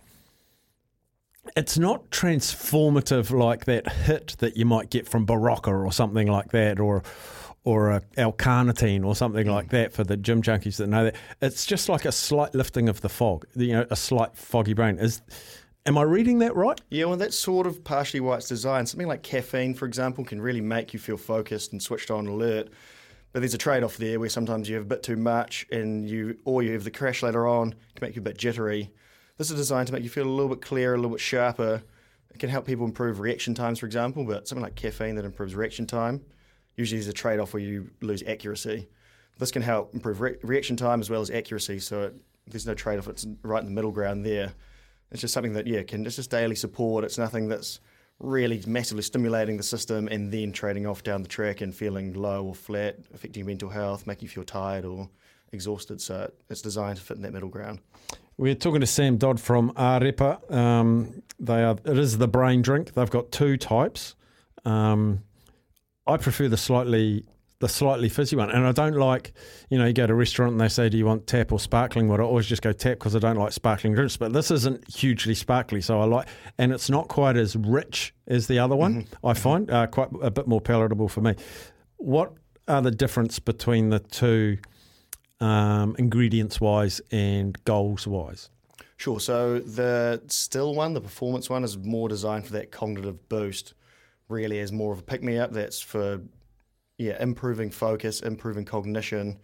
it's 1.55 1.77
not 1.77 2.09
transformative 2.09 3.37
like 3.37 3.65
that 3.65 3.91
hit 3.91 4.35
that 4.39 4.57
you 4.57 4.65
might 4.65 4.89
get 4.89 5.07
from 5.07 5.25
Berocca 5.25 5.85
or 5.85 5.91
something 5.91 6.27
like 6.27 6.51
that, 6.51 6.79
or 6.79 7.03
or 7.67 7.91
a 7.91 8.01
L-carnitine 8.15 9.05
or 9.05 9.13
something 9.13 9.45
mm. 9.45 9.51
like 9.51 9.71
that 9.71 9.91
for 9.91 10.05
the 10.05 10.15
gym 10.15 10.41
junkies 10.41 10.77
that 10.77 10.87
know 10.87 11.03
that. 11.03 11.15
It's 11.41 11.65
just 11.65 11.89
like 11.89 12.05
a 12.05 12.13
slight 12.13 12.55
lifting 12.55 12.87
of 12.87 13.01
the 13.01 13.09
fog, 13.09 13.45
you 13.55 13.73
know, 13.73 13.85
a 13.89 13.95
slight 13.97 14.37
foggy 14.37 14.71
brain. 14.73 14.97
Is 14.99 15.21
am 15.85 15.97
I 15.97 16.03
reading 16.03 16.39
that 16.39 16.55
right? 16.55 16.79
Yeah, 16.89 17.05
well, 17.05 17.17
that's 17.17 17.37
sort 17.37 17.67
of 17.67 17.83
partially 17.83 18.21
why 18.21 18.37
it's 18.37 18.47
designed. 18.47 18.87
Something 18.87 19.09
like 19.09 19.21
caffeine, 19.21 19.73
for 19.73 19.85
example, 19.85 20.23
can 20.23 20.39
really 20.39 20.61
make 20.61 20.93
you 20.93 20.99
feel 20.99 21.17
focused 21.17 21.73
and 21.73 21.83
switched 21.83 22.09
on, 22.09 22.25
alert. 22.27 22.69
But 23.33 23.41
there's 23.41 23.53
a 23.53 23.57
trade-off 23.57 23.97
there 23.97 24.17
where 24.17 24.29
sometimes 24.29 24.69
you 24.69 24.75
have 24.75 24.85
a 24.85 24.87
bit 24.87 25.03
too 25.03 25.17
much, 25.17 25.65
and 25.69 26.09
you 26.09 26.37
or 26.45 26.63
you 26.63 26.71
have 26.71 26.85
the 26.85 26.91
crash 26.91 27.21
later 27.21 27.45
on, 27.45 27.71
can 27.71 28.07
make 28.07 28.15
you 28.15 28.21
a 28.21 28.23
bit 28.23 28.37
jittery. 28.37 28.93
This 29.37 29.51
is 29.51 29.57
designed 29.57 29.87
to 29.87 29.93
make 29.93 30.03
you 30.03 30.09
feel 30.09 30.25
a 30.25 30.29
little 30.29 30.55
bit 30.55 30.61
clearer, 30.61 30.93
a 30.93 30.97
little 30.97 31.11
bit 31.11 31.19
sharper. 31.19 31.83
It 32.31 32.39
can 32.39 32.49
help 32.49 32.65
people 32.65 32.85
improve 32.85 33.19
reaction 33.19 33.53
times, 33.53 33.79
for 33.79 33.85
example. 33.85 34.23
But 34.23 34.47
something 34.47 34.63
like 34.63 34.75
caffeine 34.75 35.15
that 35.15 35.25
improves 35.25 35.53
reaction 35.53 35.85
time, 35.85 36.23
usually 36.77 36.99
there's 36.99 37.09
a 37.09 37.13
trade-off 37.13 37.53
where 37.53 37.61
you 37.61 37.89
lose 38.01 38.23
accuracy. 38.23 38.87
This 39.37 39.51
can 39.51 39.61
help 39.61 39.93
improve 39.93 40.21
re- 40.21 40.37
reaction 40.41 40.77
time 40.77 41.01
as 41.01 41.09
well 41.09 41.21
as 41.21 41.29
accuracy. 41.29 41.79
So 41.79 42.03
it, 42.03 42.15
there's 42.47 42.65
no 42.65 42.73
trade-off. 42.73 43.07
It's 43.09 43.27
right 43.43 43.59
in 43.59 43.65
the 43.65 43.73
middle 43.73 43.91
ground 43.91 44.25
there. 44.25 44.53
It's 45.11 45.21
just 45.21 45.33
something 45.33 45.53
that 45.53 45.67
yeah 45.67 45.83
can 45.83 46.05
it's 46.05 46.15
just 46.15 46.31
daily 46.31 46.55
support. 46.55 47.03
It's 47.03 47.17
nothing 47.17 47.47
that's 47.47 47.79
really 48.19 48.63
massively 48.65 49.03
stimulating 49.03 49.57
the 49.57 49.63
system 49.63 50.07
and 50.07 50.31
then 50.31 50.51
trading 50.51 50.87
off 50.87 51.03
down 51.03 51.21
the 51.21 51.27
track 51.29 51.61
and 51.61 51.73
feeling 51.73 52.13
low 52.13 52.45
or 52.45 52.55
flat, 52.55 52.97
affecting 53.13 53.41
your 53.41 53.47
mental 53.47 53.69
health, 53.69 54.07
making 54.07 54.23
you 54.23 54.29
feel 54.29 54.43
tired 54.43 54.85
or 54.85 55.09
exhausted. 55.51 56.01
So 56.01 56.31
it's 56.49 56.61
designed 56.61 56.97
to 56.97 57.03
fit 57.03 57.17
in 57.17 57.23
that 57.23 57.33
middle 57.33 57.49
ground. 57.49 57.79
We're 58.37 58.55
talking 58.55 58.81
to 58.81 58.87
Sam 58.87 59.17
Dodd 59.17 59.39
from 59.39 59.71
Arepa. 59.73 60.51
Um, 60.51 61.23
they 61.39 61.63
are. 61.63 61.77
It 61.85 61.97
is 61.97 62.17
the 62.17 62.27
brain 62.27 62.61
drink. 62.61 62.93
They've 62.93 63.09
got 63.09 63.31
two 63.31 63.57
types. 63.57 64.15
Um, 64.65 65.23
I 66.07 66.17
prefer 66.17 66.47
the 66.47 66.57
slightly 66.57 67.25
the 67.59 67.67
slightly 67.67 68.07
fizzy 68.07 68.35
one, 68.35 68.51
and 68.51 68.67
I 68.67 68.71
don't 68.71 68.95
like. 68.95 69.33
You 69.69 69.79
know, 69.79 69.85
you 69.85 69.93
go 69.93 70.05
to 70.05 70.13
a 70.13 70.15
restaurant 70.15 70.51
and 70.51 70.61
they 70.61 70.67
say, 70.67 70.89
"Do 70.89 70.97
you 70.97 71.05
want 71.05 71.25
tap 71.25 71.51
or 71.51 71.59
sparkling?" 71.59 72.07
Well, 72.07 72.19
I 72.19 72.23
always 72.23 72.45
just 72.45 72.61
go 72.61 72.71
tap 72.71 72.99
because 72.99 73.15
I 73.15 73.19
don't 73.19 73.35
like 73.37 73.51
sparkling 73.51 73.95
drinks. 73.95 74.15
But 74.15 74.33
this 74.33 74.51
isn't 74.51 74.93
hugely 74.93 75.33
sparkly, 75.33 75.81
so 75.81 75.99
I 75.99 76.05
like, 76.05 76.27
and 76.57 76.71
it's 76.71 76.89
not 76.89 77.07
quite 77.07 77.35
as 77.35 77.55
rich 77.55 78.13
as 78.27 78.47
the 78.47 78.59
other 78.59 78.75
one. 78.75 79.07
I 79.23 79.33
find 79.33 79.69
uh, 79.71 79.87
quite 79.87 80.09
a 80.21 80.29
bit 80.29 80.47
more 80.47 80.61
palatable 80.61 81.07
for 81.09 81.21
me. 81.21 81.35
What 81.97 82.33
are 82.67 82.81
the 82.81 82.91
difference 82.91 83.39
between 83.39 83.89
the 83.89 83.99
two? 83.99 84.57
Um, 85.39 85.95
ingredients 85.99 86.59
wise 86.59 86.99
and 87.11 87.63
goals 87.63 88.07
wise. 88.07 88.49
Sure. 88.97 89.19
So 89.19 89.59
the 89.59 90.23
still 90.27 90.73
one, 90.73 90.93
the 90.93 91.01
performance 91.01 91.47
one, 91.47 91.63
is 91.63 91.77
more 91.77 92.09
designed 92.09 92.47
for 92.47 92.53
that 92.53 92.71
cognitive 92.71 93.29
boost. 93.29 93.75
Really, 94.29 94.59
is 94.59 94.71
more 94.71 94.93
of 94.93 94.99
a 94.99 95.03
pick 95.03 95.23
me 95.23 95.37
up. 95.37 95.51
That's 95.51 95.79
for 95.79 96.21
yeah, 96.97 97.21
improving 97.21 97.69
focus, 97.69 98.21
improving 98.21 98.65
cognition. 98.65 99.39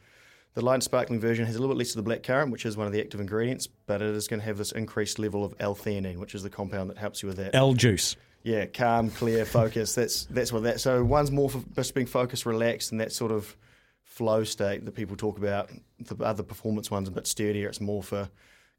The 0.56 0.62
light 0.62 0.76
and 0.76 0.84
sparkling 0.84 1.20
version 1.20 1.46
has 1.46 1.56
a 1.56 1.60
little 1.60 1.74
bit 1.74 1.80
less 1.80 1.92
of 1.92 1.98
the 1.98 2.04
black 2.04 2.22
currant, 2.22 2.52
which 2.52 2.66
is 2.66 2.78
one 2.78 2.86
of 2.86 2.94
the 2.94 3.02
active 3.02 3.20
ingredients, 3.20 3.68
but 3.68 4.02
it 4.02 4.16
is 4.16 4.28
going 4.28 4.40
to 4.40 4.46
have 4.46 4.58
this 4.58 4.72
increased 4.72 5.18
level 5.18 5.44
of 5.44 5.56
L-theanine, 5.60 6.18
which 6.18 6.36
is 6.36 6.44
the 6.44 6.50
compound 6.50 6.90
that 6.92 6.98
helps 6.98 7.24
you 7.24 7.28
with 7.28 7.38
that. 7.38 7.56
L 7.56 7.74
juice. 7.74 8.16
yeah, 8.44 8.66
calm, 8.66 9.10
clear, 9.10 9.46
focus. 9.60 9.96
That's 9.96 10.26
that's 10.26 10.52
what 10.52 10.64
that. 10.64 10.80
So 10.80 11.04
one's 11.04 11.32
more 11.32 11.50
for 11.50 11.64
just 11.76 11.96
being 11.96 12.08
focused, 12.08 12.46
relaxed, 12.46 12.92
and 12.92 13.02
that 13.02 13.12
sort 13.12 13.32
of 13.32 13.56
flow 14.04 14.44
state 14.44 14.86
that 14.86 14.92
people 14.92 15.16
talk 15.16 15.38
about. 15.38 15.72
The 16.00 16.24
other 16.24 16.44
performance 16.44 16.92
one's 16.92 17.08
a 17.08 17.12
bit 17.12 17.26
sturdier. 17.26 17.68
It's 17.68 17.82
more 17.82 18.04
for 18.04 18.30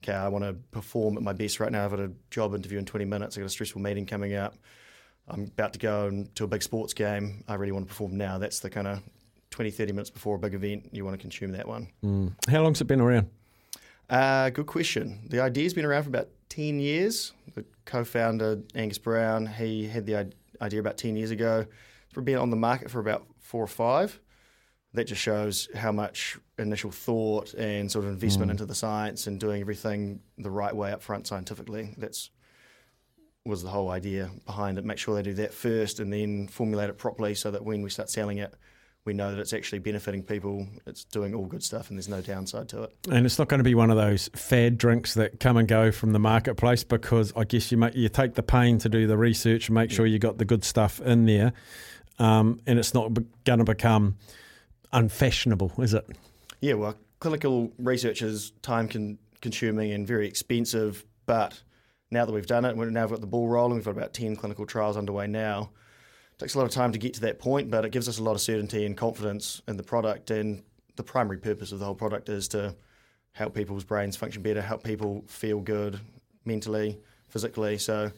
okay, 0.03 0.13
I 0.13 0.29
want 0.29 0.45
to 0.45 0.53
perform 0.71 1.17
at 1.17 1.23
my 1.23 1.33
best 1.33 1.59
right 1.61 1.73
now. 1.73 1.85
I've 1.85 1.91
got 1.91 2.01
a 2.01 2.13
job 2.31 2.55
interview 2.55 2.79
in 2.79 2.85
20 2.85 3.05
minutes. 3.07 3.37
I've 3.37 3.43
got 3.43 3.47
a 3.47 3.51
stressful 3.51 3.81
meeting 3.81 4.07
coming 4.07 4.35
up. 4.35 4.55
I'm 5.29 5.45
about 5.45 5.73
to 5.73 5.79
go 5.79 6.25
to 6.35 6.45
a 6.45 6.47
big 6.47 6.63
sports 6.63 6.93
game. 6.93 7.45
I 7.49 7.55
really 7.55 7.73
want 7.73 7.87
to 7.87 7.89
perform 7.89 8.17
now. 8.17 8.39
That's 8.39 8.61
the 8.61 8.71
kind 8.71 8.87
of 8.87 9.03
20, 9.51 9.71
30 9.71 9.93
minutes 9.93 10.11
before 10.11 10.37
a 10.37 10.39
big 10.39 10.55
event. 10.55 10.91
You 10.93 11.05
want 11.05 11.15
to 11.15 11.21
consume 11.21 11.53
that 11.53 11.67
one. 11.67 11.89
How 12.49 12.63
long's 12.63 12.81
it 12.81 12.85
been 12.87 13.01
around? 13.01 13.31
Uh, 14.11 14.51
good 14.51 14.67
question. 14.67 15.21
The 15.31 15.41
idea's 15.41 15.73
been 15.73 15.85
around 15.85 16.03
for 16.03 16.11
about 16.11 16.29
10 16.51 16.79
years. 16.79 17.33
The 17.55 17.65
co 17.87 18.05
founder, 18.05 18.61
Angus 18.75 18.99
Brown, 18.99 19.47
he 19.47 19.87
had 19.89 20.05
the 20.07 20.31
idea 20.61 20.81
about 20.81 20.99
10 20.99 21.17
years 21.17 21.31
ago. 21.31 21.65
It's 22.07 22.25
been 22.25 22.37
on 22.37 22.51
the 22.51 22.57
market 22.57 22.91
for 22.91 23.01
about 23.01 23.27
four 23.41 23.65
or 23.65 23.69
five. 23.69 24.21
That 24.93 25.05
just 25.05 25.21
shows 25.21 25.69
how 25.75 25.91
much 25.91 26.39
initial 26.59 26.91
thought 26.93 27.53
and 27.55 27.91
sort 27.91 28.05
of 28.05 28.13
investment 28.13 28.51
into 28.53 28.65
the 28.65 28.77
science 28.77 29.27
and 29.27 29.41
doing 29.41 29.61
everything 29.61 30.21
the 30.39 30.51
right 30.51 30.75
way 30.75 30.93
up 30.93 31.03
front 31.03 31.27
scientifically. 31.27 31.95
That's 31.97 32.31
was 33.47 33.63
the 33.63 33.69
whole 33.69 33.91
idea 33.91 34.31
behind 34.47 34.79
it. 34.79 34.85
Make 34.85 34.99
sure 34.99 35.15
they 35.15 35.23
do 35.23 35.35
that 35.35 35.53
first 35.53 36.01
and 36.01 36.13
then 36.13 36.49
formulate 36.49 36.89
it 36.89 36.97
properly 36.97 37.35
so 37.35 37.51
that 37.51 37.63
when 37.63 37.83
we 37.83 37.91
start 37.91 38.09
selling 38.09 38.39
it, 38.39 38.55
we 39.05 39.13
know 39.13 39.31
that 39.31 39.39
it's 39.39 39.53
actually 39.53 39.81
benefiting 39.81 40.23
people. 40.23 40.67
It's 40.87 41.05
doing 41.05 41.35
all 41.35 41.45
good 41.45 41.63
stuff 41.63 41.91
and 41.91 41.99
there's 41.99 42.09
no 42.09 42.23
downside 42.23 42.71
to 42.71 42.85
it. 42.85 42.95
And 43.11 43.27
it's 43.27 43.39
not 43.39 43.49
going 43.49 43.59
to 43.59 43.65
be 43.65 43.75
one 43.75 43.91
of 43.91 43.99
those 43.99 44.31
fad 44.35 44.79
drinks 44.79 45.13
that 45.15 45.41
come 45.41 45.59
and 45.59 45.69
go 45.69 45.93
from 45.93 46.13
the 46.15 46.19
marketplace 46.19 46.85
because 46.85 47.35
I 47.37 47.45
guess 47.45 47.71
you 47.71 47.77
make, 47.77 47.95
you 47.95 48.09
take 48.09 48.33
the 48.33 48.43
pain 48.43 48.79
to 48.79 48.89
do 48.89 49.07
the 49.07 49.19
research 49.19 49.69
and 49.69 49.75
make 49.75 49.91
sure 49.91 50.07
you 50.07 50.19
got 50.19 50.39
the 50.39 50.47
good 50.47 50.65
stuff 50.65 51.03
in 51.03 51.27
there, 51.27 51.53
um, 52.19 52.61
and 52.67 52.79
it's 52.79 52.95
not 52.95 53.13
going 53.45 53.59
to 53.59 53.65
become 53.65 54.17
unfashionable, 54.95 55.73
is 55.79 55.93
it? 55.93 56.07
Yeah, 56.63 56.75
well, 56.75 56.95
clinical 57.21 57.73
research 57.79 58.23
is 58.23 58.53
time 58.63 58.89
con- 58.89 59.19
consuming 59.43 59.93
and 59.93 60.07
very 60.07 60.27
expensive, 60.27 61.05
but 61.27 61.61
now 62.15 62.25
that 62.25 62.33
we've 62.33 62.47
done 62.47 62.65
it, 62.65 62.77
we've 62.77 62.91
now 62.91 63.07
got 63.07 63.21
the 63.21 63.27
ball 63.27 63.49
rolling. 63.49 63.75
We've 63.75 63.85
got 63.85 63.91
about 63.91 64.15
10 64.15 64.37
clinical 64.37 64.65
trials 64.65 64.97
underway 64.97 65.27
now. 65.27 65.71
It 66.33 66.39
takes 66.39 66.55
a 66.55 66.59
lot 66.59 66.65
of 66.65 66.71
time 66.71 66.93
to 66.93 66.99
get 66.99 67.15
to 67.15 67.21
that 67.23 67.39
point, 67.39 67.71
but 67.71 67.85
it 67.85 67.91
gives 67.91 68.09
us 68.09 68.19
a 68.19 68.23
lot 68.23 68.33
of 68.33 68.41
certainty 68.41 68.87
and 68.87 68.97
confidence 68.97 69.61
in 69.69 69.77
the 69.77 69.83
product. 69.83 70.31
And 70.31 70.63
the 70.97 71.03
primary 71.03 71.39
purpose 71.39 71.73
of 71.73 71.79
the 71.79 71.85
whole 71.85 71.95
product 71.95 72.29
is 72.29 72.49
to 72.49 72.75
help 73.33 73.55
people's 73.55 73.85
brains 73.85 74.17
function 74.17 74.43
better, 74.43 74.63
help 74.63 74.83
people 74.83 75.25
feel 75.27 75.61
good 75.61 76.01
mentally, 76.45 76.99
physically. 77.29 77.79
So 77.79 78.11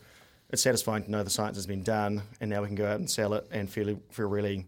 it's 0.50 0.62
satisfying 0.62 1.02
to 1.04 1.10
know 1.10 1.22
the 1.22 1.30
science 1.30 1.56
has 1.56 1.66
been 1.66 1.82
done, 1.82 2.22
and 2.40 2.48
now 2.48 2.60
we 2.60 2.68
can 2.68 2.76
go 2.76 2.86
out 2.86 3.00
and 3.00 3.10
sell 3.10 3.34
it 3.34 3.46
and 3.50 3.68
feel 3.68 3.98
feel 4.10 4.28
really 4.28 4.66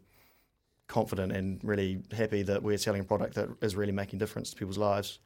confident 0.89 1.33
and 1.33 1.61
really 1.63 2.03
happy 2.13 2.43
that 2.43 2.63
we're 2.63 2.79
selling 2.79 3.03
a 3.03 3.05
product 3.05 3.35
that 3.35 3.49
is 3.61 3.77
really 3.77 3.93
making 3.93 4.17
a 4.17 4.21
difference 4.21 4.51
to 4.51 4.57
people's 4.57 4.79
lives. 4.79 5.19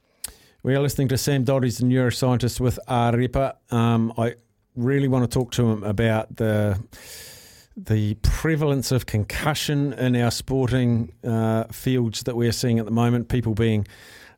We 0.65 0.77
are 0.77 0.81
listening 0.81 1.09
to 1.09 1.19
Sam 1.19 1.43
Dodd, 1.43 1.65
he's 1.65 1.81
a 1.81 1.83
neuroscientist 1.83 2.61
with 2.61 2.79
Arepa. 2.87 3.57
Um, 3.73 4.13
I 4.17 4.37
really 4.77 5.09
want 5.09 5.29
to 5.29 5.39
talk 5.39 5.51
to 5.53 5.69
him 5.69 5.83
about 5.83 6.37
the 6.37 6.81
the 7.77 8.15
prevalence 8.23 8.93
of 8.93 9.05
concussion 9.07 9.93
in 9.95 10.15
our 10.15 10.31
sporting 10.31 11.15
uh, 11.25 11.65
fields 11.65 12.23
that 12.25 12.37
we're 12.37 12.53
seeing 12.53 12.79
at 12.79 12.85
the 12.85 12.93
moment, 12.93 13.29
people 13.29 13.55
being 13.55 13.89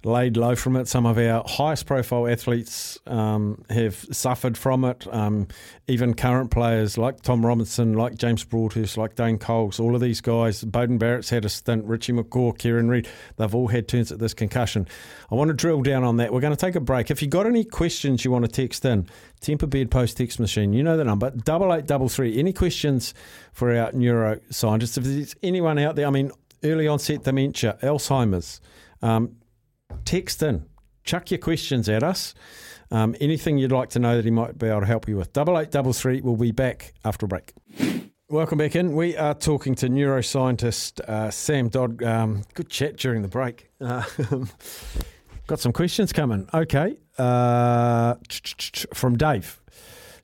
laid 0.04 0.36
low 0.36 0.54
from 0.54 0.76
it. 0.76 0.86
Some 0.86 1.06
of 1.06 1.18
our 1.18 1.42
highest 1.46 1.86
profile 1.86 2.28
athletes 2.28 2.98
um, 3.06 3.64
have 3.70 3.94
suffered 4.12 4.56
from 4.58 4.84
it. 4.84 5.06
Um, 5.12 5.48
even 5.88 6.14
current 6.14 6.50
players 6.50 6.98
like 6.98 7.22
Tom 7.22 7.44
Robinson, 7.44 7.94
like 7.94 8.16
James 8.16 8.44
Broadhurst, 8.44 8.96
like 8.96 9.14
Dane 9.16 9.38
Coles, 9.38 9.80
all 9.80 9.94
of 9.94 10.00
these 10.00 10.20
guys, 10.20 10.64
Beauden 10.64 10.98
Barrett's 10.98 11.30
had 11.30 11.44
a 11.44 11.48
stint, 11.48 11.84
Richie 11.84 12.12
McCaw, 12.12 12.56
Kieran 12.56 12.88
Read, 12.88 13.08
they've 13.36 13.54
all 13.54 13.68
had 13.68 13.88
turns 13.88 14.12
at 14.12 14.18
this 14.18 14.34
concussion. 14.34 14.86
I 15.30 15.34
want 15.34 15.48
to 15.48 15.54
drill 15.54 15.82
down 15.82 16.04
on 16.04 16.18
that. 16.18 16.32
We're 16.32 16.40
going 16.40 16.56
to 16.56 16.60
take 16.60 16.74
a 16.74 16.80
break. 16.80 17.10
If 17.10 17.22
you've 17.22 17.30
got 17.30 17.46
any 17.46 17.64
questions 17.64 18.24
you 18.24 18.30
want 18.30 18.44
to 18.44 18.50
text 18.50 18.84
in, 18.84 19.08
Temper 19.40 19.66
Bed 19.66 19.90
Post 19.90 20.16
text 20.16 20.40
machine, 20.40 20.72
you 20.72 20.82
know 20.82 20.96
the 20.96 21.04
number, 21.04 21.30
double 21.30 21.74
eight 21.74 21.86
double 21.86 22.08
three. 22.08 22.38
Any 22.38 22.52
questions 22.52 23.14
for 23.52 23.74
our 23.74 23.90
neuroscientists? 23.92 24.96
If 24.96 25.04
there's 25.04 25.36
anyone 25.42 25.78
out 25.78 25.96
there, 25.96 26.06
I 26.06 26.10
mean, 26.10 26.30
early 26.62 26.88
onset 26.88 27.24
dementia, 27.24 27.78
Alzheimer's, 27.82 28.60
um, 29.02 29.36
text 30.04 30.42
in, 30.42 30.66
chuck 31.04 31.30
your 31.30 31.38
questions 31.38 31.88
at 31.88 32.02
us. 32.02 32.34
Um, 32.90 33.16
anything 33.20 33.58
you'd 33.58 33.72
like 33.72 33.90
to 33.90 33.98
know 33.98 34.16
that 34.16 34.24
he 34.24 34.30
might 34.30 34.58
be 34.58 34.68
able 34.68 34.80
to 34.80 34.86
help 34.86 35.08
you 35.08 35.16
with. 35.16 35.32
Double 35.32 35.58
eight 35.58 35.70
double 35.70 35.92
three. 35.92 36.20
We'll 36.20 36.36
be 36.36 36.52
back 36.52 36.94
after 37.04 37.26
a 37.26 37.28
break. 37.28 37.52
Welcome 38.30 38.58
back 38.58 38.74
in. 38.74 38.94
We 38.94 39.16
are 39.16 39.34
talking 39.34 39.74
to 39.76 39.88
neuroscientist 39.88 41.00
uh, 41.00 41.30
Sam 41.30 41.68
Dodd. 41.68 42.02
Um, 42.02 42.42
good 42.54 42.68
chat 42.70 42.96
during 42.96 43.22
the 43.22 43.28
break. 43.28 43.70
Uh, 43.80 44.02
got 45.46 45.60
some 45.60 45.72
questions 45.72 46.12
coming. 46.12 46.48
Okay, 46.54 46.96
uh, 47.18 48.14
from 48.94 49.16
Dave 49.16 49.60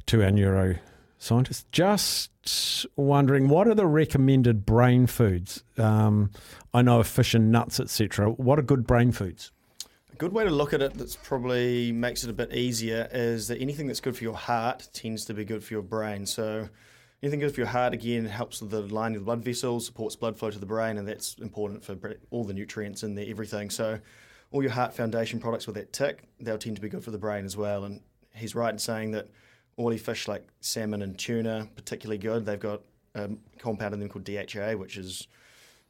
to 0.07 0.25
our 0.25 0.31
neuroscientist. 0.31 1.65
Just 1.73 2.87
wondering, 2.97 3.49
what 3.49 3.69
are 3.69 3.75
the 3.75 3.87
recommended 3.87 4.65
brain 4.65 5.07
foods? 5.07 5.63
Um, 5.77 6.31
I 6.73 6.83
know 6.83 7.03
fish 7.03 7.35
and 7.35 7.53
nuts, 7.53 7.79
etc. 7.81 8.31
What 8.31 8.59
are 8.59 8.63
good 8.63 8.87
brain 8.87 9.13
foods? 9.13 9.53
Good 10.21 10.35
way 10.35 10.45
to 10.45 10.51
look 10.51 10.75
at 10.75 10.83
it 10.83 10.93
that's 10.93 11.17
probably 11.17 11.93
makes 11.93 12.25
it 12.25 12.29
a 12.29 12.35
bit 12.35 12.53
easier 12.53 13.09
is 13.11 13.49
that 13.49 13.59
anything 13.59 13.87
that's 13.87 14.01
good 14.01 14.15
for 14.15 14.23
your 14.23 14.37
heart 14.37 14.87
tends 14.93 15.25
to 15.25 15.33
be 15.33 15.47
good 15.47 15.65
for 15.65 15.73
your 15.73 15.83
brain. 15.83 16.27
So 16.27 16.69
anything 17.23 17.41
good 17.41 17.55
for 17.55 17.61
your 17.63 17.69
heart 17.69 17.95
again 17.95 18.27
helps 18.27 18.61
the 18.61 18.83
lining 18.83 19.17
of 19.17 19.23
the 19.23 19.25
blood 19.25 19.43
vessels, 19.43 19.87
supports 19.87 20.17
blood 20.17 20.37
flow 20.37 20.51
to 20.51 20.59
the 20.59 20.67
brain, 20.67 20.99
and 20.99 21.09
that's 21.09 21.37
important 21.39 21.83
for 21.83 22.19
all 22.29 22.45
the 22.45 22.53
nutrients 22.53 23.03
in 23.03 23.15
there, 23.15 23.25
everything. 23.27 23.71
So 23.71 23.99
all 24.51 24.61
your 24.61 24.73
heart 24.73 24.93
foundation 24.93 25.41
products 25.41 25.67
with 25.67 25.77
that 25.77 25.91
tick, 25.91 26.25
they'll 26.39 26.59
tend 26.59 26.77
to 26.77 26.83
be 26.83 26.91
good 26.91 27.03
for 27.03 27.13
the 27.13 27.17
brain 27.17 27.47
as 27.47 27.57
well. 27.57 27.85
And 27.85 28.03
he's 28.35 28.55
right 28.55 28.75
in 28.75 28.79
saying 28.79 29.13
that 29.13 29.29
oily 29.79 29.97
fish 29.97 30.29
like 30.29 30.47
salmon 30.61 31.01
and 31.01 31.19
tuna, 31.19 31.67
particularly 31.77 32.19
good. 32.19 32.45
They've 32.45 32.61
got 32.61 32.83
a 33.15 33.31
compound 33.59 33.95
in 33.95 34.01
them 34.01 34.11
called 34.11 34.25
DHA, 34.25 34.73
which 34.73 34.99
is 34.99 35.29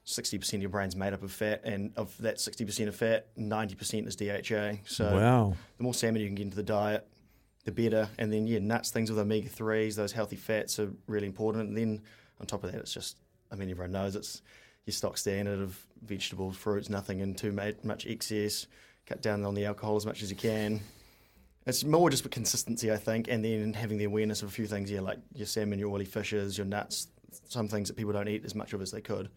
60% 0.07 0.55
of 0.55 0.61
your 0.61 0.71
brain's 0.71 0.97
made 0.97 1.13
up 1.13 1.23
of 1.23 1.33
fat, 1.33 1.63
and 1.65 1.93
of 1.97 2.17
that 2.19 2.37
60% 2.37 2.89
of 2.89 2.97
fat, 2.97 3.35
90% 3.37 4.07
is 4.07 4.17
DHA. 4.17 4.83
So 4.87 5.15
wow. 5.15 5.55
the 5.77 5.83
more 5.83 5.95
salmon 5.95 6.21
you 6.21 6.29
can 6.29 6.35
get 6.35 6.45
into 6.45 6.57
the 6.57 6.63
diet, 6.63 7.07
the 7.65 7.73
better. 7.73 8.09
And 8.19 8.33
then, 8.33 8.47
yeah, 8.47 8.59
nuts, 8.59 8.91
things 8.91 9.11
with 9.11 9.19
omega 9.19 9.49
3s, 9.49 9.95
those 9.95 10.13
healthy 10.13 10.37
fats 10.37 10.79
are 10.79 10.93
really 11.07 11.27
important. 11.27 11.69
And 11.69 11.77
then 11.77 12.03
on 12.41 12.47
top 12.47 12.65
of 12.65 12.73
that, 12.73 12.81
it's 12.81 12.93
just, 12.93 13.19
I 13.53 13.57
mean, 13.57 13.71
everyone 13.71 13.93
knows 13.93 14.17
it's 14.17 14.43
your 14.87 14.93
stock 14.93 15.19
standard 15.19 15.61
of 15.61 15.79
vegetables, 16.03 16.57
fruits, 16.57 16.89
nothing 16.89 17.21
in 17.21 17.35
too 17.35 17.53
much 17.53 18.07
excess. 18.07 18.67
Cut 19.07 19.23
down 19.23 19.45
on 19.45 19.55
the 19.55 19.67
alcohol 19.67 19.97
as 19.97 20.07
much 20.07 20.23
as 20.23 20.31
you 20.31 20.37
can. 20.37 20.81
It's 21.67 21.85
more 21.85 22.09
just 22.11 22.23
for 22.23 22.31
consistency, 22.31 22.91
I 22.91 22.97
think, 22.97 23.29
and 23.29 23.45
then 23.45 23.75
having 23.75 23.99
the 23.99 24.05
awareness 24.05 24.43
of 24.43 24.49
a 24.49 24.53
few 24.53 24.67
things, 24.67 24.91
yeah, 24.91 25.01
like 25.01 25.19
your 25.35 25.47
salmon, 25.47 25.79
your 25.79 25.91
oily 25.91 26.07
fishes, 26.07 26.57
your 26.57 26.67
nuts, 26.67 27.09
some 27.49 27.69
things 27.69 27.89
that 27.89 27.97
people 27.97 28.13
don't 28.13 28.29
eat 28.29 28.45
as 28.45 28.55
much 28.55 28.73
of 28.73 28.81
as 28.81 28.91
they 28.91 29.03
could 29.03 29.29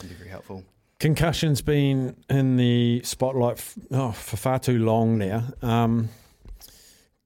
be 0.00 0.14
very 0.14 0.30
helpful. 0.30 0.64
Concussion's 0.98 1.62
been 1.62 2.16
in 2.28 2.56
the 2.56 3.00
spotlight 3.04 3.56
f- 3.56 3.78
oh, 3.90 4.12
for 4.12 4.36
far 4.36 4.58
too 4.58 4.78
long 4.78 5.16
now. 5.16 5.44
Um, 5.62 6.10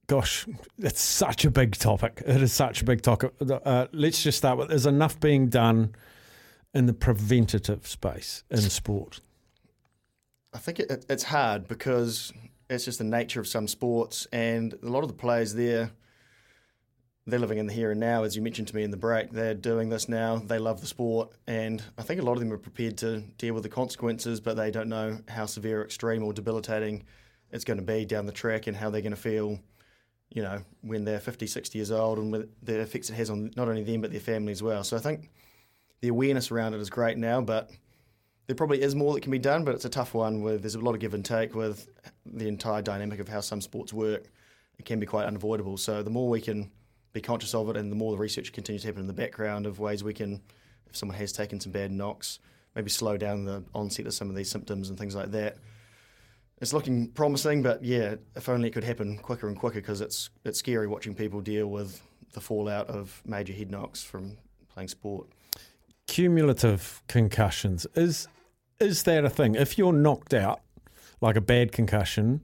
gosh, 0.07 0.47
it's 0.79 1.01
such 1.01 1.45
a 1.45 1.51
big 1.51 1.77
topic. 1.77 2.23
It 2.25 2.41
is 2.41 2.53
such 2.53 2.83
a 2.83 2.85
big 2.85 3.03
topic. 3.03 3.33
Uh, 3.41 3.87
let's 3.93 4.23
just 4.23 4.39
start 4.39 4.59
with: 4.59 4.69
there's 4.69 4.87
enough 4.87 5.19
being 5.19 5.49
done 5.49 5.95
in 6.73 6.87
the 6.87 6.93
preventative 6.93 7.87
space 7.87 8.45
in 8.51 8.61
sport. 8.61 9.21
I 10.53 10.59
think 10.59 10.79
it, 10.79 11.05
it's 11.09 11.25
hard 11.25 11.67
because 11.67 12.33
it's 12.71 12.85
just 12.85 12.99
the 12.99 13.05
nature 13.05 13.41
of 13.41 13.49
some 13.49 13.67
sports, 13.67 14.27
and 14.33 14.75
a 14.83 14.89
lot 14.89 15.03
of 15.03 15.09
the 15.09 15.15
players 15.15 15.55
there 15.55 15.91
they're 17.27 17.39
living 17.39 17.59
in 17.59 17.67
the 17.67 17.73
here 17.73 17.91
and 17.91 18.01
now, 18.01 18.23
as 18.23 18.37
you 18.37 18.43
mentioned 18.43 18.69
to 18.69 18.77
me 18.77 18.83
in 18.83 18.91
the 18.91 18.97
break. 18.97 19.31
They're 19.31 19.55
doing 19.55 19.89
this 19.89 20.09
now. 20.09 20.37
They 20.37 20.59
love 20.59 20.81
the 20.81 20.87
sport, 20.87 21.33
and 21.47 21.83
I 21.97 22.03
think 22.03 22.21
a 22.21 22.25
lot 22.25 22.33
of 22.33 22.41
them 22.41 22.53
are 22.53 22.59
prepared 22.59 22.99
to 22.99 23.21
deal 23.39 23.55
with 23.55 23.63
the 23.63 23.69
consequences, 23.71 24.41
but 24.41 24.57
they 24.57 24.71
don't 24.71 24.89
know 24.89 25.19
how 25.29 25.47
severe, 25.47 25.83
extreme, 25.83 26.23
or 26.23 26.33
debilitating 26.33 27.05
it's 27.51 27.65
going 27.65 27.79
to 27.79 27.85
be 27.85 28.05
down 28.05 28.27
the 28.27 28.33
track, 28.33 28.67
and 28.67 28.77
how 28.77 28.91
they're 28.91 29.01
going 29.01 29.15
to 29.15 29.17
feel, 29.17 29.59
you 30.31 30.43
know, 30.43 30.61
when 30.83 31.05
they're 31.05 31.21
50, 31.21 31.47
60 31.47 31.79
years 31.79 31.91
old, 31.91 32.19
and 32.19 32.49
the 32.63 32.81
effects 32.81 33.09
it 33.09 33.15
has 33.15 33.31
on 33.31 33.51
not 33.57 33.69
only 33.69 33.85
them 33.85 34.01
but 34.01 34.11
their 34.11 34.21
family 34.21 34.53
as 34.53 34.63
well. 34.63 34.85
So 34.85 34.97
I 34.97 35.01
think 35.01 35.31
the 36.01 36.09
awareness 36.09 36.51
around 36.51 36.75
it 36.75 36.81
is 36.81 36.91
great 36.91 37.17
now, 37.17 37.41
but 37.41 37.71
there 38.47 38.57
probably 38.57 38.83
is 38.83 38.95
more 38.95 39.15
that 39.15 39.23
can 39.23 39.33
be 39.33 39.39
done, 39.39 39.65
but 39.65 39.75
it's 39.75 39.87
a 39.87 39.91
tough 39.91 40.13
one. 40.13 40.43
Where 40.43 40.59
there's 40.59 40.75
a 40.75 40.81
lot 40.81 40.95
of 40.95 41.01
give 41.01 41.15
and 41.15 41.25
take 41.25 41.55
with 41.55 41.89
the 42.27 42.49
entire 42.49 42.83
dynamic 42.83 43.21
of 43.21 43.29
how 43.29 43.41
some 43.41 43.63
sports 43.63 43.93
work. 43.93 44.27
It 44.79 44.85
can 44.85 45.01
be 45.01 45.07
quite 45.07 45.27
unavoidable. 45.27 45.79
So 45.79 46.03
the 46.03 46.11
more 46.11 46.29
we 46.29 46.43
can 46.43 46.71
be 47.15 47.23
conscious 47.23 47.55
of 47.55 47.71
it, 47.71 47.77
and 47.79 47.91
the 47.91 47.97
more 47.97 48.11
the 48.13 48.19
research 48.19 48.53
continues 48.53 48.83
to 48.83 48.89
happen 48.89 49.01
in 49.01 49.07
the 49.07 49.15
background 49.15 49.65
of 49.65 49.79
ways 49.79 50.05
we 50.05 50.13
can, 50.13 50.43
if 50.87 50.97
someone 50.97 51.17
has 51.17 51.33
taken 51.33 51.61
some 51.61 51.73
bad 51.73 51.91
knocks, 51.91 52.41
maybe 52.75 52.91
slow 52.91 53.17
down 53.17 53.45
the 53.45 53.65
onset 53.73 54.07
of 54.07 54.13
some 54.13 54.29
of 54.29 54.37
these 54.37 54.51
symptoms 54.51 54.91
and 54.91 54.99
things 54.99 55.15
like 55.15 55.31
that. 55.31 55.57
It's 56.61 56.73
looking 56.73 57.09
promising, 57.09 57.63
but 57.63 57.85
yeah, 57.85 58.17
if 58.35 58.49
only 58.49 58.69
it 58.69 58.73
could 58.73 58.85
happen 58.85 59.17
quicker 59.19 59.49
and 59.49 59.59
quicker 59.59 59.81
because 59.81 60.01
it's 60.01 60.31
it's 60.45 60.59
scary 60.59 60.87
watching 60.87 61.15
people 61.15 61.41
deal 61.41 61.69
with 61.69 62.03
the 62.33 62.41
fallout 62.41 62.89
of 62.89 63.23
major 63.25 63.53
head 63.53 63.71
knocks 63.71 64.03
from 64.03 64.37
playing 64.69 64.89
sport. 64.89 65.29
Cumulative 66.07 67.03
concussions 67.09 67.87
is 67.95 68.29
is 68.81 69.05
that 69.05 69.25
a 69.25 69.31
thing? 69.31 69.55
If 69.55 69.79
you're 69.79 69.93
knocked 69.93 70.35
out, 70.35 70.61
like 71.21 71.37
a 71.37 71.41
bad 71.41 71.71
concussion, 71.71 72.41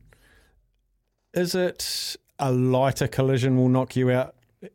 is 1.35 1.55
it 1.55 2.17
a 2.39 2.53
lighter 2.53 3.09
collision 3.09 3.57
will 3.57 3.69
knock 3.69 3.97
you 3.97 4.11
out 4.11 4.35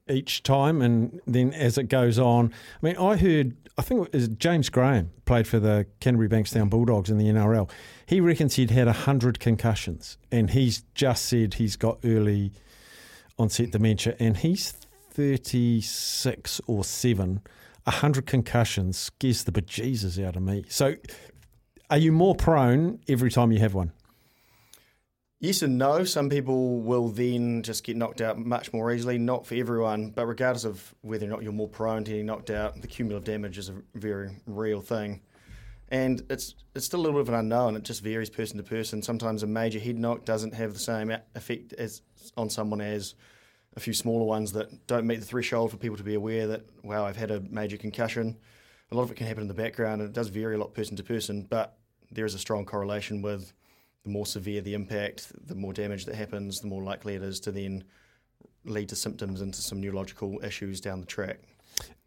each 0.10 0.44
time, 0.44 0.82
and 0.82 1.20
then 1.25 1.54
as 1.54 1.77
it 1.77 1.86
goes 1.89 2.18
on, 2.18 2.51
I 2.82 2.86
mean, 2.86 2.98
I 2.98 3.18
heard, 3.18 3.56
I 3.77 3.82
think 3.82 4.08
it 4.08 4.13
was 4.13 4.27
James 4.30 4.70
Graham 4.70 5.12
played 5.25 5.48
for 5.48 5.60
the 5.60 5.86
Canterbury 6.00 6.30
Bankstown 6.30 6.70
Bulldogs 6.70 7.10
in 7.10 7.18
the 7.18 7.25
NRL. 7.25 7.70
He 8.06 8.20
reckons 8.20 8.56
he'd 8.56 8.72
had 8.72 8.88
hundred 8.88 9.39
concussions, 9.39 10.18
and 10.32 10.51
he's 10.51 10.84
just 10.96 11.25
said 11.25 11.56
he's 11.56 11.75
got 11.75 12.00
early 12.04 12.51
onset 13.38 13.72
dementia, 13.72 14.15
and 14.20 14.38
he's 14.38 14.72
thirty 14.72 15.82
six 15.82 16.62
or 16.68 16.84
seven. 16.84 17.42
100 17.86 18.25
concussions 18.25 18.98
scares 18.98 19.44
the 19.44 19.51
bejesus 19.51 20.24
out 20.24 20.36
of 20.36 20.42
me. 20.42 20.65
So, 20.68 20.96
are 21.92 22.00
you 22.00 22.12
more 22.12 22.34
prone 22.34 23.00
every 23.08 23.30
time 23.30 23.51
you 23.51 23.60
have 23.60 23.75
one? 23.75 23.92
Yes 25.45 25.61
and 25.61 25.77
no. 25.77 26.03
Some 26.03 26.27
people 26.27 26.79
will 26.79 27.07
then 27.09 27.61
just 27.61 27.83
get 27.83 27.95
knocked 27.95 28.19
out 28.19 28.39
much 28.39 28.73
more 28.73 28.91
easily. 28.91 29.19
Not 29.19 29.45
for 29.45 29.53
everyone, 29.53 30.09
but 30.09 30.25
regardless 30.25 30.63
of 30.63 30.95
whether 31.01 31.27
or 31.27 31.29
not 31.29 31.43
you're 31.43 31.51
more 31.51 31.67
prone 31.67 32.03
to 32.03 32.09
getting 32.09 32.25
knocked 32.25 32.49
out, 32.49 32.81
the 32.81 32.87
cumulative 32.87 33.25
damage 33.25 33.59
is 33.59 33.69
a 33.69 33.75
very 33.93 34.35
real 34.47 34.81
thing. 34.81 35.21
And 35.89 36.23
it's 36.31 36.55
it's 36.73 36.87
still 36.87 36.99
a 36.99 37.03
little 37.03 37.19
bit 37.19 37.27
of 37.27 37.29
an 37.29 37.41
unknown. 37.41 37.75
It 37.75 37.83
just 37.83 38.01
varies 38.01 38.27
person 38.27 38.57
to 38.57 38.63
person. 38.63 39.03
Sometimes 39.03 39.43
a 39.43 39.47
major 39.47 39.77
head 39.77 39.99
knock 39.99 40.25
doesn't 40.25 40.55
have 40.55 40.73
the 40.73 40.79
same 40.79 41.15
effect 41.35 41.73
as 41.73 42.01
on 42.35 42.49
someone 42.49 42.81
as 42.81 43.13
a 43.75 43.79
few 43.79 43.93
smaller 43.93 44.25
ones 44.25 44.51
that 44.53 44.87
don't 44.87 45.05
meet 45.05 45.19
the 45.19 45.27
threshold 45.27 45.69
for 45.69 45.77
people 45.77 45.97
to 45.97 46.03
be 46.03 46.15
aware 46.15 46.47
that 46.47 46.63
wow, 46.83 47.05
I've 47.05 47.17
had 47.17 47.29
a 47.29 47.41
major 47.41 47.77
concussion. 47.77 48.35
A 48.91 48.95
lot 48.95 49.03
of 49.03 49.11
it 49.11 49.17
can 49.17 49.27
happen 49.27 49.43
in 49.43 49.47
the 49.47 49.53
background, 49.53 50.01
and 50.01 50.09
it 50.09 50.13
does 50.13 50.29
vary 50.29 50.55
a 50.55 50.57
lot 50.57 50.73
person 50.73 50.97
to 50.97 51.03
person. 51.03 51.45
But 51.47 51.77
there 52.09 52.25
is 52.25 52.33
a 52.33 52.39
strong 52.39 52.65
correlation 52.65 53.21
with 53.21 53.53
the 54.05 54.12
more 54.12 54.25
severe 54.25 54.62
the 54.62 54.74
impact, 54.75 55.31
the 55.47 55.55
more 55.55 55.74
damage 55.74 56.05
that 56.05 56.15
happens, 56.15 56.62
the 56.62 56.67
more 56.67 56.83
likely 56.83 57.15
it 57.15 57.24
is 57.24 57.39
to 57.41 57.51
then 57.51 57.83
lead 58.63 58.88
to 58.89 58.95
symptoms 58.95 59.41
and 59.41 59.53
to 59.53 59.62
some 59.62 59.81
neurological 59.81 60.39
issues 60.43 60.79
down 60.79 61.01
the 61.01 61.05
track. 61.07 61.39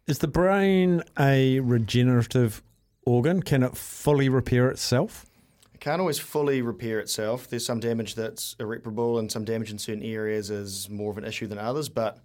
Is 0.07 0.19
the 0.19 0.27
brain 0.27 1.03
a 1.19 1.59
regenerative 1.59 2.63
organ? 3.05 3.43
Can 3.43 3.63
it 3.63 3.77
fully 3.77 4.29
repair 4.29 4.69
itself? 4.69 5.25
It 5.73 5.81
can't 5.81 5.99
always 5.99 6.19
fully 6.19 6.61
repair 6.61 6.99
itself. 6.99 7.47
There's 7.49 7.65
some 7.65 7.79
damage 7.79 8.15
that's 8.15 8.55
irreparable, 8.59 9.19
and 9.19 9.31
some 9.31 9.43
damage 9.43 9.71
in 9.71 9.77
certain 9.77 10.03
areas 10.03 10.49
is 10.49 10.89
more 10.89 11.11
of 11.11 11.17
an 11.17 11.25
issue 11.25 11.47
than 11.47 11.57
others. 11.57 11.89
But 11.89 12.17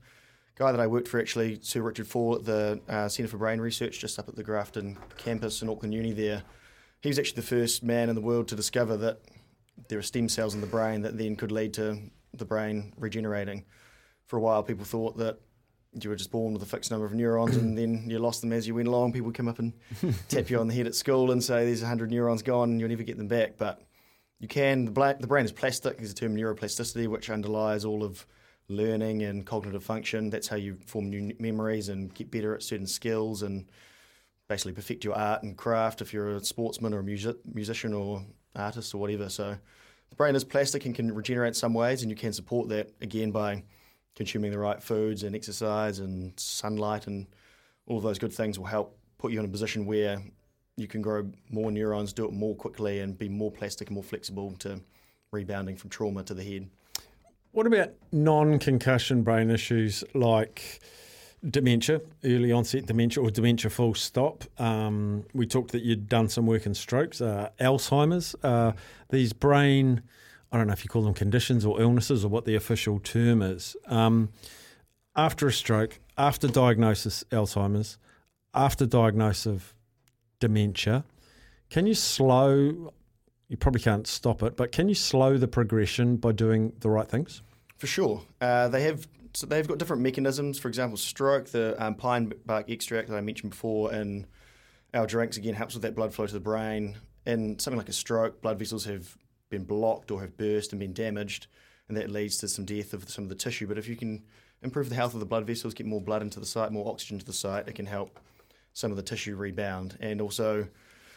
guy 0.57 0.71
that 0.73 0.81
I 0.81 0.87
worked 0.87 1.09
for 1.09 1.21
actually, 1.21 1.59
Sir 1.63 1.83
Richard 1.83 2.07
Faull 2.07 2.37
at 2.37 2.45
the 2.45 2.81
uh, 2.89 3.09
Centre 3.09 3.29
for 3.29 3.39
Brain 3.39 3.61
Research, 3.61 3.99
just 3.99 4.19
up 4.19 4.29
at 4.29 4.37
the 4.37 4.45
Grafton 4.45 4.97
campus 5.17 5.63
in 5.63 5.69
Auckland 5.69 5.95
Uni. 5.95 6.13
There, 6.13 6.43
he 7.01 7.09
was 7.09 7.19
actually 7.19 7.43
the 7.43 7.49
first 7.49 7.83
man 7.83 8.09
in 8.09 8.15
the 8.15 8.21
world 8.21 8.49
to 8.49 8.57
discover 8.57 8.97
that 8.99 9.21
there 9.89 9.99
are 9.99 10.03
stem 10.03 10.29
cells 10.29 10.55
in 10.55 10.61
the 10.61 10.67
brain 10.67 11.03
that 11.03 11.19
then 11.19 11.37
could 11.37 11.53
lead 11.53 11.75
to 11.75 11.99
the 12.33 12.45
brain 12.45 12.93
regenerating. 12.97 13.65
For 14.27 14.37
a 14.39 14.41
while, 14.41 14.63
people 14.63 14.85
thought 14.85 15.17
that 15.19 15.39
you 16.01 16.11
were 16.11 16.17
just 16.17 16.31
born 16.31 16.53
with 16.53 16.63
a 16.63 16.67
fixed 16.67 16.91
number 16.91 17.07
of 17.07 17.15
neurons 17.15 17.57
and 17.57 17.79
then 17.79 18.09
you 18.09 18.19
lost 18.19 18.41
them 18.41 18.53
as 18.53 18.67
you 18.67 18.75
went 18.75 18.89
along. 18.89 19.13
People 19.13 19.27
would 19.27 19.37
come 19.37 19.49
up 19.49 19.59
and 19.59 19.73
tap 20.29 20.51
you 20.51 20.59
on 20.59 20.67
the 20.67 20.75
head 20.75 20.87
at 20.87 20.95
school 20.95 21.31
and 21.31 21.43
say, 21.43 21.65
There's 21.65 21.83
100 21.83 22.11
neurons 22.11 22.43
gone 22.43 22.71
and 22.71 22.81
you'll 22.81 22.89
never 22.89 23.03
get 23.03 23.17
them 23.17 23.29
back. 23.29 23.57
But 23.57 23.81
you 24.41 24.49
can. 24.49 24.87
The, 24.87 24.91
bla- 24.91 25.17
the 25.19 25.27
brain 25.27 25.45
is 25.45 25.53
plastic. 25.53 25.99
There's 25.99 26.11
a 26.11 26.15
term 26.15 26.37
neuroplasticity, 26.37 27.07
which 27.07 27.31
underlies 27.31 27.85
all 27.85 28.03
of 28.03 28.27
learning 28.69 29.23
and 29.23 29.47
cognitive 29.47 29.85
function. 29.85 30.31
That's 30.31 30.49
how 30.49 30.57
you 30.57 30.79
form 30.87 31.11
new 31.11 31.35
memories 31.39 31.89
and 31.89 32.13
get 32.13 32.31
better 32.31 32.55
at 32.55 32.63
certain 32.63 32.87
skills 32.87 33.43
and 33.43 33.67
basically 34.49 34.73
perfect 34.73 35.05
your 35.05 35.15
art 35.15 35.43
and 35.43 35.57
craft 35.57 36.03
if 36.03 36.13
you're 36.13 36.37
a 36.37 36.45
sportsman 36.45 36.93
or 36.93 36.99
a 37.01 37.05
music- 37.05 37.37
musician 37.53 37.95
or 37.95 38.25
artist 38.55 38.95
or 38.95 38.99
whatever. 38.99 39.29
So 39.29 39.57
the 40.11 40.17
brain 40.17 40.35
is 40.35 40.45
plastic 40.45 40.87
and 40.87 40.95
can 40.95 41.15
regenerate 41.15 41.57
some 41.57 41.75
ways, 41.75 42.03
and 42.03 42.11
you 42.11 42.17
can 42.17 42.33
support 42.33 42.69
that 42.69 42.91
again 43.01 43.31
by 43.31 43.65
consuming 44.15 44.51
the 44.51 44.59
right 44.59 44.83
foods 44.83 45.23
and 45.23 45.35
exercise 45.35 45.99
and 45.99 46.39
sunlight 46.39 47.07
and 47.07 47.27
all 47.87 48.01
those 48.01 48.19
good 48.19 48.33
things 48.33 48.59
will 48.59 48.67
help 48.67 48.97
put 49.19 49.33
you 49.33 49.39
in 49.39 49.45
a 49.45 49.49
position 49.49 49.87
where 49.87 50.23
you 50.77 50.87
can 50.87 51.03
grow 51.03 51.31
more 51.51 51.71
neurons, 51.71 52.13
do 52.13 52.25
it 52.25 52.33
more 52.33 52.55
quickly, 52.55 53.01
and 53.01 53.19
be 53.19 53.29
more 53.29 53.51
plastic 53.51 53.89
and 53.89 53.95
more 53.95 54.03
flexible 54.03 54.53
to 54.59 54.81
rebounding 55.31 55.77
from 55.77 55.91
trauma 55.91 56.23
to 56.25 56.35
the 56.35 56.43
head. 56.43 56.69
What 57.53 57.67
about 57.67 57.91
non 58.11 58.59
concussion 58.59 59.23
brain 59.23 59.51
issues 59.51 60.03
like 60.15 60.81
dementia, 61.49 62.01
early 62.25 62.53
onset 62.53 62.87
dementia, 62.87 63.23
or 63.23 63.31
dementia 63.31 63.71
full 63.71 63.95
stop. 63.95 64.45
Um, 64.59 65.25
we 65.35 65.47
talked 65.47 65.73
that 65.73 65.83
you'd 65.83 66.09
done 66.09 66.29
some 66.29 66.47
work 66.47 66.67
in 66.67 66.75
strokes, 66.75 67.21
uh, 67.21 67.51
Alzheimer's, 67.61 68.35
uh, 68.43 68.73
these 69.11 69.33
brain, 69.33 70.03
I 70.51 70.57
don't 70.57 70.67
know 70.67 70.73
if 70.73 70.85
you 70.85 70.89
call 70.89 71.03
them 71.03 71.15
conditions 71.15 71.65
or 71.65 71.81
illnesses 71.81 72.25
or 72.25 72.29
what 72.29 72.45
the 72.45 72.55
official 72.55 73.01
term 73.01 73.43
is. 73.43 73.77
Um, 73.87 74.31
after 75.17 75.47
a 75.47 75.53
stroke, 75.53 76.01
after 76.17 76.49
diagnosis 76.49 77.25
Alzheimer's, 77.31 77.99
after 78.55 78.87
diagnosis 78.87 79.47
of 79.47 79.75
dementia, 80.41 81.05
can 81.71 81.87
you 81.87 81.95
slow? 81.95 82.93
You 83.49 83.57
probably 83.59 83.81
can't 83.81 84.07
stop 84.07 84.43
it, 84.43 84.57
but 84.57 84.73
can 84.73 84.89
you 84.89 84.95
slow 84.95 85.37
the 85.37 85.49
progression 85.49 86.17
by 86.17 86.33
doing 86.33 86.73
the 86.81 86.89
right 86.89 87.09
things? 87.09 87.43
For 87.77 87.87
sure. 87.87 88.23
Uh, 88.41 88.69
they 88.69 88.83
have 88.85 89.07
so 89.35 89.47
they've 89.47 89.67
got 89.67 89.79
different 89.79 90.03
mechanisms. 90.03 90.59
For 90.59 90.69
example, 90.69 90.97
stroke, 90.97 91.47
the 91.47 91.75
um, 91.85 91.97
pine 91.97 92.33
bark 92.47 92.71
extract 92.71 93.09
that 93.09 93.17
I 93.17 93.21
mentioned 93.21 93.51
before 93.51 93.93
in 93.93 94.27
our 94.95 95.07
drinks 95.07 95.37
again 95.37 95.55
helps 95.55 95.75
with 95.75 95.83
that 95.83 95.97
blood 95.97 96.15
flow 96.15 96.27
to 96.27 96.33
the 96.33 96.41
brain. 96.41 96.97
In 97.27 97.59
something 97.59 97.79
like 97.79 97.89
a 97.89 97.93
stroke, 97.93 98.41
blood 98.41 98.59
vessels 98.59 98.85
have 98.85 99.17
been 99.51 99.65
blocked 99.65 100.11
or 100.11 100.21
have 100.21 100.37
burst 100.37 100.73
and 100.73 100.81
been 100.81 100.93
damaged, 100.93 101.49
and 101.89 101.97
that 101.97 102.11
leads 102.11 102.39
to 102.39 102.49
some 102.49 102.65
death 102.65 102.93
of 102.93 103.09
some 103.11 103.25
of 103.25 103.29
the 103.29 103.35
tissue. 103.35 103.67
But 103.67 103.79
if 103.79 103.89
you 103.89 103.97
can 103.97 104.23
improve 104.63 104.89
the 104.89 104.95
health 104.95 105.15
of 105.15 105.21
the 105.21 105.27
blood 105.27 105.47
vessels, 105.47 105.75
get 105.75 105.87
more 105.87 106.01
blood 106.01 106.23
into 106.23 106.39
the 106.39 106.47
site, 106.47 106.71
more 106.71 106.91
oxygen 106.91 107.19
to 107.19 107.25
the 107.25 107.33
site, 107.33 107.67
it 107.69 107.75
can 107.75 107.87
help 107.87 108.21
some 108.73 108.91
of 108.91 108.97
the 108.97 109.03
tissue 109.03 109.37
rebound. 109.37 109.97
And 110.01 110.21
also, 110.21 110.69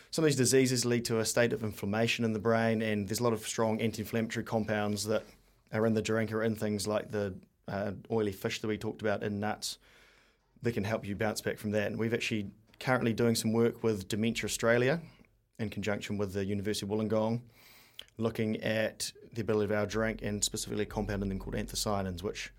some 0.10 0.24
of 0.24 0.30
these 0.30 0.38
diseases 0.38 0.86
lead 0.86 1.06
to 1.06 1.20
a 1.20 1.26
state 1.26 1.54
of 1.54 1.64
inflammation 1.64 2.26
in 2.26 2.34
the 2.34 2.40
brain, 2.40 2.82
and 2.82 3.08
there's 3.08 3.20
a 3.20 3.24
lot 3.24 3.34
of 3.34 3.48
strong 3.48 3.80
anti-inflammatory 3.80 4.44
compounds 4.44 5.06
that 5.06 5.24
are 5.72 5.86
in 5.86 5.94
the 5.94 6.02
drink 6.02 6.32
or 6.32 6.44
in 6.44 6.56
things 6.56 6.88
like 6.88 7.12
the 7.12 7.36
uh, 7.68 7.92
oily 8.12 8.32
fish 8.32 8.62
that 8.62 8.68
we 8.68 8.78
talked 8.78 9.02
about 9.02 9.24
in 9.24 9.40
nuts 9.40 9.78
that 10.62 10.74
can 10.74 10.84
help 10.84 11.06
you 11.06 11.16
bounce 11.16 11.42
back 11.42 11.58
from 11.58 11.72
that. 11.72 11.88
And 11.88 12.00
we've 12.00 12.14
actually 12.14 12.52
currently 12.80 13.14
doing 13.14 13.36
some 13.36 13.54
work 13.54 13.84
with 13.84 14.08
Dementia 14.08 14.46
Australia 14.46 15.00
in 15.60 15.70
conjunction 15.70 16.18
with 16.18 16.34
the 16.34 16.46
University 16.46 16.86
of 16.86 16.92
Wollongong, 16.92 17.42
looking 18.18 18.58
at 18.58 19.12
the 19.34 19.42
ability 19.42 19.66
of 19.66 19.78
our 19.78 19.86
drink 19.86 20.22
and 20.22 20.44
specifically 20.44 20.86
compounding 20.86 21.30
them 21.30 21.40
called 21.40 21.56
anthocyanins, 21.56 22.24
which 22.24 22.52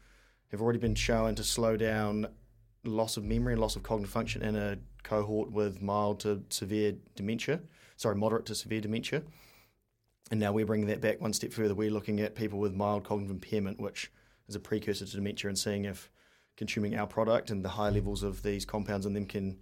have 0.51 0.61
already 0.61 0.79
been 0.79 0.95
shown 0.95 1.35
to 1.35 1.45
slow 1.45 1.77
down 1.77 2.27
loss 2.85 3.17
of 3.17 3.25
memory 3.25 3.53
and 3.53 3.61
loss 3.61 3.77
of 3.77 3.83
cognitive 3.83 4.13
function 4.13 4.43
in 4.43 4.57
a 4.57 4.79
cohort 5.03 5.51
with 5.51 5.83
mild 5.83 6.21
to 6.21 6.43
severe 6.51 6.95
dementia, 7.17 7.61
sorry, 7.97 8.17
moderate 8.17 8.47
to 8.47 8.55
severe 8.55 8.81
dementia. 8.81 9.23
And 10.31 10.41
now 10.41 10.53
we're 10.53 10.67
bringing 10.67 10.89
that 10.89 11.01
back 11.01 11.21
one 11.21 11.33
step 11.33 11.53
further. 11.53 11.75
We're 11.75 11.91
looking 11.91 12.21
at 12.21 12.35
people 12.35 12.59
with 12.59 12.75
mild 12.75 13.05
cognitive 13.05 13.31
impairment, 13.31 13.81
which 13.81 14.11
as 14.49 14.55
a 14.55 14.61
precursor 14.61 15.05
to 15.05 15.17
dementia 15.17 15.49
and 15.49 15.59
seeing 15.59 15.85
if 15.85 16.11
consuming 16.57 16.97
our 16.97 17.07
product 17.07 17.51
and 17.51 17.65
the 17.65 17.69
high 17.69 17.91
levels 17.91 18.23
of 18.23 18.43
these 18.43 18.65
compounds 18.65 19.07
in 19.07 19.13
them 19.13 19.27
can, 19.27 19.59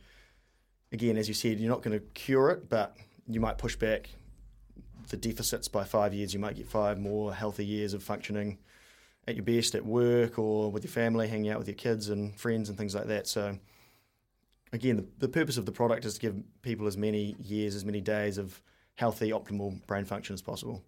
again, 0.92 1.16
as 1.16 1.28
you 1.28 1.34
said, 1.34 1.58
you're 1.60 1.70
not 1.70 1.82
going 1.82 1.98
to 1.98 2.04
cure 2.14 2.50
it, 2.50 2.68
but 2.68 2.96
you 3.28 3.40
might 3.40 3.58
push 3.58 3.76
back 3.76 4.10
the 5.08 5.16
deficits 5.16 5.68
by 5.68 5.84
five 5.84 6.14
years. 6.14 6.32
You 6.32 6.40
might 6.40 6.56
get 6.56 6.66
five 6.66 6.98
more 6.98 7.34
healthy 7.34 7.66
years 7.66 7.94
of 7.94 8.02
functioning 8.02 8.58
at 9.28 9.34
your 9.34 9.44
best 9.44 9.74
at 9.74 9.84
work 9.84 10.38
or 10.38 10.70
with 10.70 10.84
your 10.84 10.90
family, 10.90 11.28
hanging 11.28 11.50
out 11.50 11.58
with 11.58 11.68
your 11.68 11.74
kids 11.74 12.08
and 12.08 12.38
friends 12.38 12.68
and 12.68 12.78
things 12.78 12.94
like 12.94 13.06
that. 13.06 13.26
So, 13.26 13.58
again, 14.72 14.96
the, 14.96 15.06
the 15.18 15.28
purpose 15.28 15.56
of 15.56 15.66
the 15.66 15.72
product 15.72 16.04
is 16.04 16.14
to 16.14 16.20
give 16.20 16.36
people 16.62 16.86
as 16.86 16.96
many 16.96 17.36
years, 17.42 17.74
as 17.74 17.84
many 17.84 18.00
days 18.00 18.38
of 18.38 18.62
healthy, 18.94 19.30
optimal 19.30 19.84
brain 19.86 20.04
function 20.04 20.34
as 20.34 20.42
possible. 20.42 20.82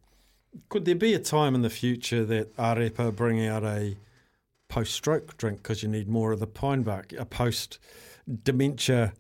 Could 0.69 0.85
there 0.85 0.95
be 0.95 1.15
a 1.15 1.19
time 1.19 1.55
in 1.55 1.63
the 1.63 1.71
future 1.71 2.25
that 2.25 2.57
Arepa 2.57 3.15
bring 3.15 3.45
out 3.47 3.65
a 3.65 3.97
post-stroke 4.69 5.37
drink 5.37 5.59
because 5.63 5.83
you 5.83 5.89
need 5.89 6.09
more 6.09 6.33
of 6.33 6.41
the 6.41 6.47
pine 6.47 6.83
bark, 6.83 7.13
a 7.19 7.25
post-dementia 7.25 9.13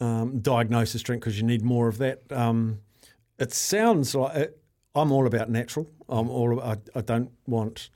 um, 0.00 0.40
diagnosis 0.40 1.02
drink 1.02 1.22
because 1.22 1.38
you 1.38 1.46
need 1.46 1.62
more 1.62 1.88
of 1.88 1.98
that? 1.98 2.22
Um, 2.32 2.80
it 3.38 3.52
sounds 3.52 4.14
like 4.14 4.36
it, 4.36 4.60
I'm 4.94 5.12
all 5.12 5.26
about 5.26 5.48
natural. 5.48 5.88
I'm 6.08 6.28
all. 6.28 6.60
I, 6.60 6.76
I 6.94 7.00
don't 7.00 7.30
want 7.46 7.90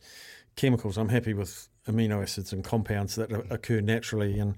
chemicals. 0.57 0.97
I'm 0.97 1.09
happy 1.09 1.35
with 1.35 1.69
amino 1.89 2.23
acids 2.23 2.53
and 2.53 2.63
compounds 2.65 3.17
that 3.17 3.33
occur 3.51 3.81
naturally. 3.81 4.39
And 4.39 4.55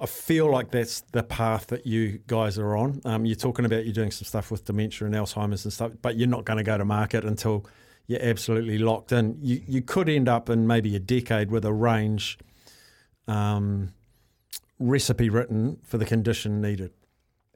I 0.00 0.06
feel 0.06 0.50
like 0.50 0.70
that's 0.70 1.00
the 1.12 1.22
path 1.22 1.68
that 1.68 1.86
you 1.86 2.20
guys 2.26 2.58
are 2.58 2.76
on. 2.76 3.00
Um, 3.04 3.24
you're 3.24 3.36
talking 3.36 3.64
about 3.64 3.84
you're 3.84 3.94
doing 3.94 4.10
some 4.10 4.24
stuff 4.24 4.50
with 4.50 4.64
dementia 4.64 5.06
and 5.06 5.14
Alzheimer's 5.14 5.64
and 5.64 5.72
stuff, 5.72 5.92
but 6.02 6.16
you're 6.16 6.28
not 6.28 6.44
going 6.44 6.56
to 6.56 6.62
go 6.62 6.78
to 6.78 6.84
market 6.84 7.24
until 7.24 7.66
you're 8.06 8.22
absolutely 8.22 8.78
locked 8.78 9.12
in. 9.12 9.38
You 9.40 9.62
you 9.66 9.82
could 9.82 10.08
end 10.08 10.28
up 10.28 10.48
in 10.48 10.66
maybe 10.66 10.94
a 10.96 11.00
decade 11.00 11.50
with 11.50 11.64
a 11.64 11.72
range 11.72 12.38
um, 13.26 13.92
recipe 14.78 15.28
written 15.28 15.78
for 15.84 15.98
the 15.98 16.06
condition 16.06 16.60
needed. 16.60 16.92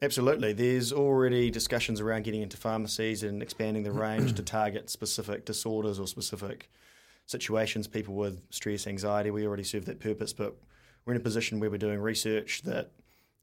Absolutely. 0.01 0.51
There's 0.51 0.91
already 0.91 1.49
discussions 1.49 2.01
around 2.01 2.25
getting 2.25 2.41
into 2.41 2.57
pharmacies 2.57 3.23
and 3.23 3.41
expanding 3.41 3.83
the 3.83 3.91
range 4.05 4.33
to 4.33 4.43
target 4.43 4.89
specific 4.89 5.45
disorders 5.45 5.97
or 5.97 6.07
specific 6.07 6.69
situations, 7.25 7.87
people 7.87 8.13
with 8.13 8.41
stress, 8.49 8.85
anxiety. 8.85 9.31
We 9.31 9.47
already 9.47 9.63
serve 9.63 9.85
that 9.85 10.01
purpose, 10.01 10.33
but 10.33 10.57
we're 11.05 11.13
in 11.13 11.19
a 11.19 11.23
position 11.23 11.59
where 11.59 11.69
we're 11.69 11.77
doing 11.77 11.99
research 11.99 12.61
that 12.63 12.91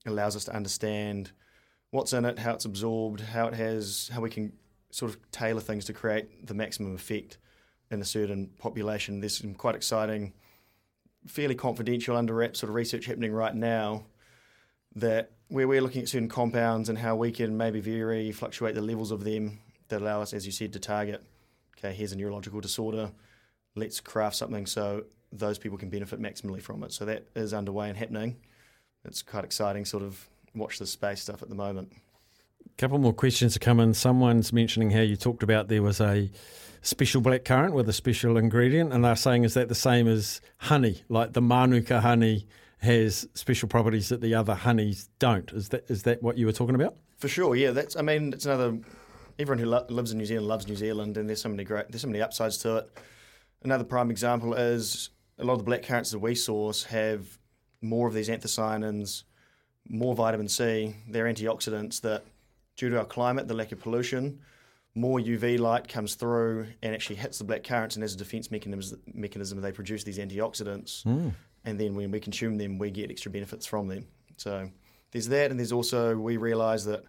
allows 0.06 0.36
us 0.36 0.44
to 0.44 0.54
understand 0.54 1.32
what's 1.90 2.12
in 2.12 2.24
it, 2.24 2.38
how 2.38 2.54
it's 2.54 2.64
absorbed, 2.64 3.20
how 3.20 3.46
it 3.48 3.54
has, 3.54 4.10
how 4.12 4.20
we 4.20 4.30
can 4.30 4.52
sort 4.90 5.10
of 5.10 5.30
tailor 5.30 5.60
things 5.60 5.84
to 5.86 5.92
create 5.92 6.46
the 6.46 6.54
maximum 6.54 6.94
effect 6.94 7.38
in 7.90 8.00
a 8.00 8.04
certain 8.04 8.48
population. 8.58 9.20
There's 9.20 9.36
some 9.36 9.54
quite 9.54 9.74
exciting, 9.74 10.32
fairly 11.26 11.54
confidential, 11.54 12.16
under 12.16 12.34
wrap 12.34 12.56
sort 12.56 12.70
of 12.70 12.74
research 12.74 13.06
happening 13.06 13.32
right 13.32 13.54
now 13.54 14.06
that 14.94 15.32
where 15.48 15.66
we're 15.68 15.80
looking 15.80 16.02
at 16.02 16.08
certain 16.08 16.28
compounds 16.28 16.88
and 16.88 16.96
how 16.96 17.16
we 17.16 17.32
can 17.32 17.56
maybe 17.56 17.80
vary, 17.80 18.32
fluctuate 18.32 18.74
the 18.74 18.80
levels 18.80 19.10
of 19.10 19.24
them 19.24 19.58
that 19.88 20.00
allow 20.00 20.22
us, 20.22 20.32
as 20.32 20.46
you 20.46 20.52
said, 20.52 20.72
to 20.72 20.78
target. 20.78 21.22
Okay, 21.76 21.92
here's 21.92 22.12
a 22.12 22.16
neurological 22.16 22.60
disorder. 22.60 23.10
Let's 23.76 24.00
craft 24.00 24.36
something 24.36 24.66
so 24.66 25.04
those 25.32 25.58
people 25.58 25.78
can 25.78 25.90
benefit 25.90 26.20
maximally 26.20 26.60
from 26.60 26.82
it. 26.82 26.92
So 26.92 27.04
that 27.04 27.28
is 27.34 27.54
underway 27.54 27.88
and 27.88 27.96
happening. 27.96 28.36
It's 29.04 29.22
quite 29.22 29.44
exciting, 29.44 29.84
sort 29.84 30.02
of 30.02 30.28
watch 30.54 30.78
the 30.78 30.86
space 30.86 31.22
stuff 31.22 31.42
at 31.42 31.48
the 31.48 31.54
moment. 31.54 31.92
A 32.66 32.80
couple 32.80 32.98
more 32.98 33.12
questions 33.12 33.52
to 33.54 33.58
come 33.58 33.80
in. 33.80 33.94
Someone's 33.94 34.52
mentioning 34.52 34.90
how 34.90 35.00
you 35.00 35.16
talked 35.16 35.42
about 35.42 35.68
there 35.68 35.82
was 35.82 36.00
a 36.00 36.30
special 36.82 37.20
black 37.20 37.44
currant 37.44 37.74
with 37.74 37.88
a 37.88 37.92
special 37.92 38.36
ingredient, 38.36 38.92
and 38.92 39.04
they're 39.04 39.16
saying 39.16 39.44
is 39.44 39.54
that 39.54 39.68
the 39.68 39.74
same 39.74 40.08
as 40.08 40.40
honey, 40.58 41.02
like 41.08 41.32
the 41.32 41.42
Manuka 41.42 42.00
honey 42.00 42.46
has 42.78 43.28
special 43.34 43.68
properties 43.68 44.08
that 44.08 44.20
the 44.20 44.34
other 44.34 44.54
honeys 44.54 45.08
don't. 45.18 45.52
Is 45.52 45.68
that 45.70 45.88
is 45.90 46.02
that 46.04 46.22
what 46.22 46.38
you 46.38 46.46
were 46.46 46.52
talking 46.52 46.74
about? 46.74 46.96
For 47.18 47.28
sure, 47.28 47.54
yeah. 47.54 47.70
That's 47.70 47.96
I 47.96 48.02
mean, 48.02 48.32
it's 48.32 48.46
another. 48.46 48.78
Everyone 49.38 49.58
who 49.58 49.66
lo- 49.66 49.86
lives 49.88 50.12
in 50.12 50.18
New 50.18 50.26
Zealand 50.26 50.48
loves 50.48 50.68
New 50.68 50.76
Zealand, 50.76 51.16
and 51.16 51.28
there's 51.28 51.40
so 51.40 51.48
many 51.48 51.64
great, 51.64 51.90
there's 51.90 52.02
so 52.02 52.08
many 52.08 52.20
upsides 52.20 52.58
to 52.58 52.76
it. 52.78 52.90
Another 53.62 53.84
prime 53.84 54.10
example 54.10 54.54
is 54.54 55.10
a 55.38 55.44
lot 55.44 55.54
of 55.54 55.58
the 55.58 55.64
black 55.64 55.82
currants 55.82 56.10
that 56.10 56.18
we 56.18 56.34
source 56.34 56.84
have 56.84 57.38
more 57.82 58.08
of 58.08 58.14
these 58.14 58.28
anthocyanins, 58.28 59.24
more 59.88 60.14
vitamin 60.14 60.48
C. 60.48 60.94
They're 61.08 61.26
antioxidants 61.26 62.00
that, 62.02 62.24
due 62.76 62.90
to 62.90 62.98
our 62.98 63.04
climate, 63.04 63.48
the 63.48 63.54
lack 63.54 63.72
of 63.72 63.80
pollution, 63.80 64.40
more 64.94 65.18
UV 65.18 65.58
light 65.58 65.88
comes 65.88 66.14
through 66.14 66.66
and 66.82 66.94
actually 66.94 67.16
hits 67.16 67.38
the 67.38 67.44
black 67.44 67.62
currants, 67.62 67.96
and 67.96 68.04
as 68.04 68.14
a 68.14 68.16
defense 68.16 68.50
mechanism, 68.50 69.00
mechanism 69.12 69.60
they 69.60 69.72
produce 69.72 70.04
these 70.04 70.18
antioxidants. 70.18 71.04
Mm. 71.04 71.32
And 71.64 71.78
then 71.78 71.94
when 71.94 72.10
we 72.10 72.20
consume 72.20 72.56
them, 72.56 72.78
we 72.78 72.90
get 72.90 73.10
extra 73.10 73.30
benefits 73.30 73.66
from 73.66 73.88
them. 73.88 74.06
So 74.36 74.70
there's 75.12 75.28
that, 75.28 75.50
and 75.50 75.60
there's 75.60 75.72
also 75.72 76.16
we 76.16 76.38
realise 76.38 76.84
that 76.84 77.04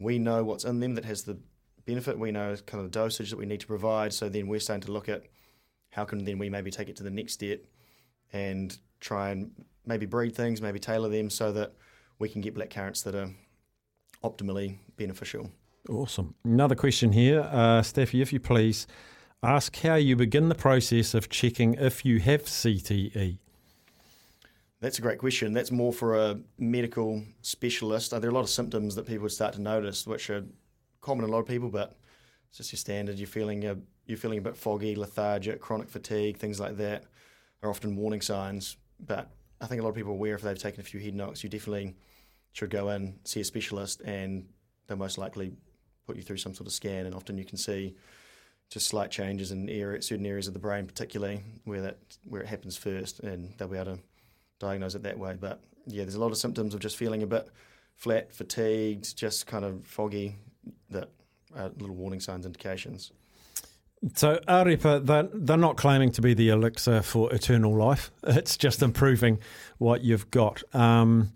we 0.00 0.18
know 0.18 0.42
what's 0.42 0.64
in 0.64 0.80
them 0.80 0.94
that 0.96 1.04
has 1.04 1.22
the 1.22 1.38
benefit. 1.84 2.18
We 2.18 2.32
know 2.32 2.56
kind 2.66 2.82
of 2.84 2.90
the 2.90 2.98
dosage 2.98 3.30
that 3.30 3.36
we 3.36 3.46
need 3.46 3.60
to 3.60 3.66
provide. 3.66 4.12
So 4.12 4.28
then 4.28 4.48
we're 4.48 4.60
starting 4.60 4.86
to 4.86 4.92
look 4.92 5.08
at 5.08 5.22
how 5.92 6.04
can 6.04 6.24
then 6.24 6.38
we 6.38 6.50
maybe 6.50 6.70
take 6.70 6.88
it 6.88 6.96
to 6.96 7.02
the 7.02 7.10
next 7.10 7.34
step 7.34 7.64
and 8.32 8.78
try 9.00 9.30
and 9.30 9.52
maybe 9.86 10.06
breed 10.06 10.34
things, 10.34 10.60
maybe 10.60 10.78
tailor 10.78 11.08
them 11.08 11.30
so 11.30 11.52
that 11.52 11.74
we 12.18 12.28
can 12.28 12.40
get 12.40 12.54
black 12.54 12.70
currants 12.70 13.02
that 13.02 13.14
are 13.14 13.30
optimally 14.24 14.78
beneficial. 14.96 15.50
Awesome. 15.88 16.34
Another 16.44 16.74
question 16.74 17.12
here, 17.12 17.40
uh, 17.40 17.82
Steffi, 17.82 18.22
if 18.22 18.32
you 18.32 18.40
please 18.40 18.86
ask 19.42 19.76
how 19.80 19.96
you 19.96 20.16
begin 20.16 20.48
the 20.48 20.54
process 20.54 21.14
of 21.14 21.28
checking 21.28 21.74
if 21.74 22.04
you 22.04 22.20
have 22.20 22.44
CTE. 22.44 23.38
That's 24.80 24.98
a 24.98 25.02
great 25.02 25.18
question. 25.18 25.52
That's 25.52 25.70
more 25.70 25.92
for 25.92 26.16
a 26.16 26.40
medical 26.58 27.22
specialist. 27.42 28.14
Are 28.14 28.20
there 28.20 28.30
are 28.30 28.32
a 28.32 28.34
lot 28.34 28.42
of 28.42 28.50
symptoms 28.50 28.94
that 28.94 29.06
people 29.06 29.24
would 29.24 29.32
start 29.32 29.54
to 29.54 29.60
notice, 29.60 30.06
which 30.06 30.30
are 30.30 30.44
common 31.00 31.24
in 31.24 31.30
a 31.30 31.32
lot 31.32 31.40
of 31.40 31.46
people, 31.46 31.68
but 31.68 31.96
it's 32.52 32.58
just 32.58 32.72
your 32.72 32.76
standard. 32.76 33.18
You're 33.18 33.26
feeling 33.26 33.64
a, 33.64 33.78
you're 34.04 34.18
feeling 34.18 34.36
a 34.36 34.42
bit 34.42 34.58
foggy, 34.58 34.94
lethargic, 34.94 35.58
chronic 35.58 35.88
fatigue, 35.88 36.36
things 36.36 36.60
like 36.60 36.76
that 36.76 37.04
are 37.62 37.70
often 37.70 37.96
warning 37.96 38.20
signs. 38.20 38.76
But 39.00 39.30
I 39.62 39.66
think 39.66 39.80
a 39.80 39.84
lot 39.84 39.88
of 39.88 39.94
people 39.94 40.12
are 40.12 40.16
aware 40.16 40.34
if 40.34 40.42
they've 40.42 40.58
taken 40.58 40.80
a 40.80 40.84
few 40.84 41.00
head 41.00 41.14
knocks, 41.14 41.42
you 41.42 41.48
definitely 41.48 41.96
should 42.52 42.68
go 42.68 42.90
in, 42.90 43.18
see 43.24 43.40
a 43.40 43.44
specialist, 43.44 44.02
and 44.02 44.44
they'll 44.86 44.98
most 44.98 45.16
likely 45.16 45.52
put 46.06 46.16
you 46.16 46.22
through 46.22 46.36
some 46.36 46.54
sort 46.54 46.66
of 46.66 46.74
scan. 46.74 47.06
And 47.06 47.14
often 47.14 47.38
you 47.38 47.46
can 47.46 47.56
see 47.56 47.96
just 48.68 48.86
slight 48.86 49.10
changes 49.10 49.50
in 49.50 49.70
area, 49.70 50.02
certain 50.02 50.26
areas 50.26 50.46
of 50.46 50.52
the 50.52 50.60
brain, 50.60 50.86
particularly 50.86 51.40
where 51.64 51.80
that 51.80 51.96
where 52.24 52.42
it 52.42 52.48
happens 52.48 52.76
first, 52.76 53.20
and 53.20 53.54
they'll 53.56 53.66
be 53.66 53.78
able 53.78 53.96
to 53.96 54.02
diagnose 54.58 54.94
it 54.94 55.04
that 55.04 55.18
way. 55.18 55.38
But 55.40 55.62
yeah, 55.86 56.02
there's 56.02 56.16
a 56.16 56.20
lot 56.20 56.32
of 56.32 56.36
symptoms 56.36 56.74
of 56.74 56.80
just 56.80 56.98
feeling 56.98 57.22
a 57.22 57.26
bit 57.26 57.48
flat, 57.96 58.30
fatigued, 58.30 59.16
just 59.16 59.46
kind 59.46 59.64
of 59.64 59.86
foggy 59.86 60.36
that 60.90 61.08
are 61.56 61.70
little 61.78 61.94
warning 61.94 62.20
signs, 62.20 62.46
indications. 62.46 63.12
So 64.14 64.40
Arepa, 64.48 65.06
they're, 65.06 65.28
they're 65.32 65.56
not 65.56 65.76
claiming 65.76 66.10
to 66.12 66.22
be 66.22 66.34
the 66.34 66.48
elixir 66.48 67.02
for 67.02 67.32
eternal 67.32 67.76
life. 67.76 68.10
It's 68.24 68.56
just 68.56 68.82
improving 68.82 69.38
what 69.78 70.02
you've 70.02 70.30
got. 70.30 70.62
Um, 70.74 71.32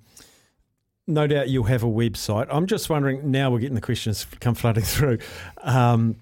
no 1.07 1.27
doubt 1.27 1.49
you'll 1.49 1.65
have 1.65 1.85
a 1.85 1.89
website. 1.89 2.49
I'm 2.51 2.67
just 2.67 2.91
wondering, 2.91 3.31
now 3.31 3.51
we're 3.51 3.61
getting 3.61 3.77
the 3.77 3.81
questions 3.81 4.27
come 4.41 4.55
flooding 4.55 4.83
through. 4.97 5.19
Um, 5.59 6.17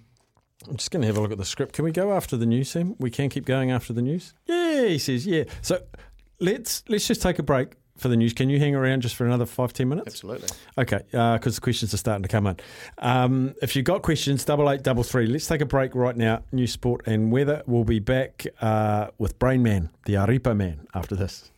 I'm 0.68 0.76
just 0.76 0.90
going 0.90 1.02
to 1.02 1.06
have 1.06 1.16
a 1.16 1.20
look 1.20 1.32
at 1.32 1.38
the 1.38 1.44
script. 1.44 1.74
Can 1.74 1.84
we 1.84 1.92
go 1.92 2.12
after 2.12 2.36
the 2.36 2.46
news, 2.46 2.70
Sam? 2.70 2.94
We 2.98 3.10
can 3.10 3.28
keep 3.28 3.44
going 3.44 3.70
after 3.70 3.92
the 3.92 4.02
news? 4.02 4.34
Yeah, 4.46 4.86
he 4.86 4.98
says, 4.98 5.26
yeah. 5.26 5.44
So 5.62 5.82
let's 6.40 6.82
let's 6.88 7.06
just 7.06 7.22
take 7.22 7.38
a 7.38 7.42
break 7.42 7.74
for 7.96 8.08
the 8.08 8.16
news. 8.16 8.32
Can 8.32 8.48
you 8.50 8.58
hang 8.58 8.74
around 8.74 9.02
just 9.02 9.14
for 9.14 9.24
another 9.24 9.46
five, 9.46 9.72
ten 9.72 9.88
minutes? 9.88 10.08
Absolutely. 10.08 10.48
Okay, 10.76 11.00
because 11.10 11.46
uh, 11.46 11.54
the 11.54 11.60
questions 11.60 11.94
are 11.94 11.98
starting 11.98 12.22
to 12.22 12.28
come 12.28 12.46
in. 12.46 12.56
Um, 12.98 13.54
if 13.62 13.76
you've 13.76 13.84
got 13.84 14.02
questions, 14.02 14.44
double 14.44 14.70
eight, 14.70 14.82
double 14.82 15.02
three. 15.02 15.26
Let's 15.26 15.46
take 15.46 15.60
a 15.60 15.66
break 15.66 15.94
right 15.94 16.16
now. 16.16 16.42
New 16.52 16.66
sport 16.66 17.06
and 17.06 17.30
weather. 17.30 17.62
We'll 17.66 17.84
be 17.84 18.00
back 18.00 18.46
uh, 18.60 19.08
with 19.18 19.38
Brain 19.38 19.62
Man, 19.62 19.90
the 20.06 20.14
Arepa 20.14 20.56
Man, 20.56 20.86
after 20.94 21.14
this. 21.14 21.50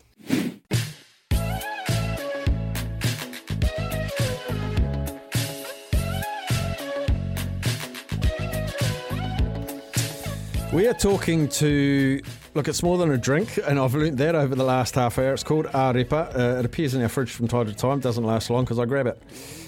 We 10.72 10.86
are 10.88 10.94
talking 10.94 11.48
to 11.48 12.20
Look, 12.56 12.68
it's 12.68 12.82
more 12.82 12.96
than 12.96 13.10
a 13.10 13.18
drink, 13.18 13.58
and 13.66 13.78
I've 13.78 13.94
learnt 13.94 14.16
that 14.16 14.34
over 14.34 14.54
the 14.54 14.64
last 14.64 14.94
half 14.94 15.18
hour. 15.18 15.34
It's 15.34 15.42
called 15.42 15.66
arepa. 15.66 16.34
Uh, 16.34 16.58
it 16.58 16.64
appears 16.64 16.94
in 16.94 17.02
our 17.02 17.08
fridge 17.10 17.30
from 17.30 17.48
time 17.48 17.66
to 17.66 17.74
time. 17.74 18.00
Doesn't 18.00 18.24
last 18.24 18.48
long 18.48 18.64
because 18.64 18.78
I 18.78 18.86
grab 18.86 19.06
it 19.06 19.22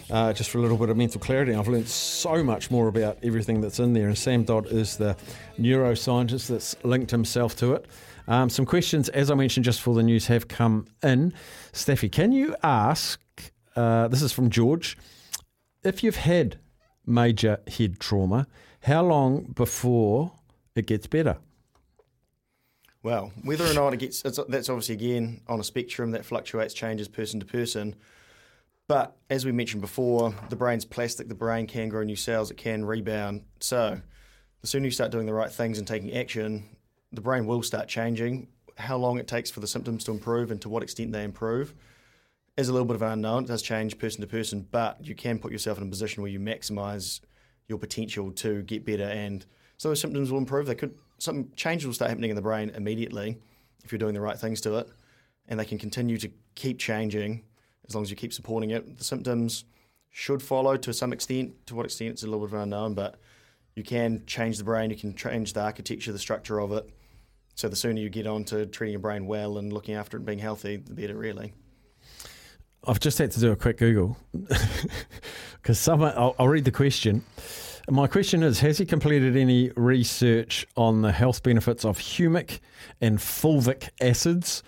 uh, 0.08 0.32
just 0.32 0.48
for 0.48 0.56
a 0.56 0.62
little 0.62 0.78
bit 0.78 0.88
of 0.88 0.96
mental 0.96 1.20
clarity. 1.20 1.54
I've 1.54 1.68
learnt 1.68 1.88
so 1.88 2.42
much 2.42 2.70
more 2.70 2.88
about 2.88 3.18
everything 3.22 3.60
that's 3.60 3.78
in 3.78 3.92
there, 3.92 4.06
and 4.06 4.16
Sam 4.16 4.42
Dodd 4.42 4.68
is 4.68 4.96
the 4.96 5.18
neuroscientist 5.58 6.46
that's 6.46 6.82
linked 6.82 7.10
himself 7.10 7.54
to 7.56 7.74
it. 7.74 7.84
Um, 8.26 8.48
some 8.48 8.64
questions, 8.64 9.10
as 9.10 9.30
I 9.30 9.34
mentioned 9.34 9.66
just 9.66 9.82
for 9.82 9.94
the 9.94 10.02
news, 10.02 10.28
have 10.28 10.48
come 10.48 10.86
in. 11.02 11.34
Steffi, 11.74 12.10
can 12.10 12.32
you 12.32 12.56
ask? 12.62 13.20
Uh, 13.76 14.08
this 14.08 14.22
is 14.22 14.32
from 14.32 14.48
George. 14.48 14.96
If 15.84 16.02
you've 16.02 16.16
had 16.16 16.58
major 17.04 17.60
head 17.68 18.00
trauma, 18.00 18.46
how 18.84 19.04
long 19.04 19.52
before 19.54 20.32
it 20.74 20.86
gets 20.86 21.06
better? 21.06 21.36
Well, 23.02 23.32
whether 23.42 23.64
or 23.64 23.74
not 23.74 23.94
it 23.94 23.98
gets, 23.98 24.22
that's 24.22 24.68
obviously 24.68 24.94
again 24.96 25.40
on 25.48 25.60
a 25.60 25.64
spectrum 25.64 26.10
that 26.10 26.24
fluctuates, 26.24 26.74
changes 26.74 27.08
person 27.08 27.38
to 27.40 27.46
person. 27.46 27.94
But 28.88 29.16
as 29.30 29.44
we 29.44 29.52
mentioned 29.52 29.82
before, 29.82 30.34
the 30.48 30.56
brain's 30.56 30.84
plastic, 30.84 31.28
the 31.28 31.34
brain 31.34 31.66
can 31.66 31.88
grow 31.88 32.02
new 32.02 32.16
cells, 32.16 32.50
it 32.50 32.56
can 32.56 32.84
rebound. 32.84 33.44
So 33.60 34.00
the 34.60 34.66
sooner 34.66 34.86
you 34.86 34.90
start 34.90 35.12
doing 35.12 35.26
the 35.26 35.32
right 35.32 35.50
things 35.50 35.78
and 35.78 35.86
taking 35.86 36.12
action, 36.14 36.76
the 37.12 37.20
brain 37.20 37.46
will 37.46 37.62
start 37.62 37.86
changing. 37.86 38.48
How 38.76 38.96
long 38.96 39.18
it 39.18 39.28
takes 39.28 39.50
for 39.50 39.60
the 39.60 39.66
symptoms 39.66 40.04
to 40.04 40.10
improve 40.10 40.50
and 40.50 40.60
to 40.62 40.68
what 40.68 40.82
extent 40.82 41.12
they 41.12 41.22
improve 41.22 41.74
is 42.56 42.68
a 42.68 42.72
little 42.72 42.86
bit 42.86 42.96
of 42.96 43.02
an 43.02 43.12
unknown. 43.12 43.44
It 43.44 43.48
does 43.48 43.62
change 43.62 43.98
person 43.98 44.22
to 44.22 44.26
person, 44.26 44.66
but 44.70 45.06
you 45.06 45.14
can 45.14 45.38
put 45.38 45.52
yourself 45.52 45.78
in 45.78 45.86
a 45.86 45.90
position 45.90 46.22
where 46.22 46.32
you 46.32 46.40
maximize 46.40 47.20
your 47.68 47.78
potential 47.78 48.32
to 48.32 48.62
get 48.62 48.84
better 48.84 49.04
and 49.04 49.46
so 49.76 49.90
those 49.90 50.00
symptoms 50.00 50.32
will 50.32 50.38
improve. 50.38 50.66
They 50.66 50.74
could 50.74 50.96
some 51.18 51.50
changes 51.56 51.86
will 51.86 51.94
start 51.94 52.10
happening 52.10 52.30
in 52.30 52.36
the 52.36 52.42
brain 52.42 52.70
immediately 52.70 53.36
if 53.84 53.92
you're 53.92 53.98
doing 53.98 54.14
the 54.14 54.20
right 54.20 54.38
things 54.38 54.60
to 54.62 54.78
it, 54.78 54.88
and 55.48 55.58
they 55.58 55.64
can 55.64 55.78
continue 55.78 56.16
to 56.18 56.30
keep 56.54 56.78
changing 56.78 57.44
as 57.88 57.94
long 57.94 58.02
as 58.02 58.10
you 58.10 58.16
keep 58.16 58.32
supporting 58.32 58.70
it. 58.70 58.98
The 58.98 59.04
symptoms 59.04 59.64
should 60.10 60.42
follow 60.42 60.76
to 60.76 60.92
some 60.92 61.12
extent. 61.12 61.66
To 61.66 61.74
what 61.74 61.86
extent, 61.86 62.10
it's 62.10 62.22
a 62.22 62.26
little 62.26 62.46
bit 62.46 62.58
unknown, 62.58 62.94
but 62.94 63.18
you 63.74 63.82
can 63.82 64.24
change 64.26 64.58
the 64.58 64.64
brain, 64.64 64.90
you 64.90 64.96
can 64.96 65.14
change 65.14 65.52
the 65.52 65.62
architecture, 65.62 66.12
the 66.12 66.18
structure 66.18 66.60
of 66.60 66.72
it. 66.72 66.88
So 67.54 67.68
the 67.68 67.76
sooner 67.76 68.00
you 68.00 68.08
get 68.08 68.26
on 68.26 68.44
to 68.44 68.66
treating 68.66 68.92
your 68.92 69.00
brain 69.00 69.26
well 69.26 69.58
and 69.58 69.72
looking 69.72 69.94
after 69.94 70.16
it 70.16 70.20
and 70.20 70.26
being 70.26 70.38
healthy, 70.38 70.76
the 70.76 70.94
better, 70.94 71.16
really. 71.16 71.52
I've 72.86 73.00
just 73.00 73.18
had 73.18 73.32
to 73.32 73.40
do 73.40 73.50
a 73.50 73.56
quick 73.56 73.78
Google 73.78 74.16
because 75.62 75.78
someone, 75.78 76.12
I'll, 76.16 76.36
I'll 76.38 76.48
read 76.48 76.64
the 76.64 76.70
question. 76.70 77.24
My 77.90 78.06
question 78.06 78.42
is 78.42 78.60
Has 78.60 78.78
he 78.78 78.84
completed 78.84 79.36
any 79.36 79.70
research 79.76 80.66
on 80.76 81.00
the 81.02 81.12
health 81.12 81.42
benefits 81.42 81.84
of 81.84 81.98
humic 81.98 82.60
and 83.00 83.18
fulvic 83.18 83.88
acids, 84.00 84.62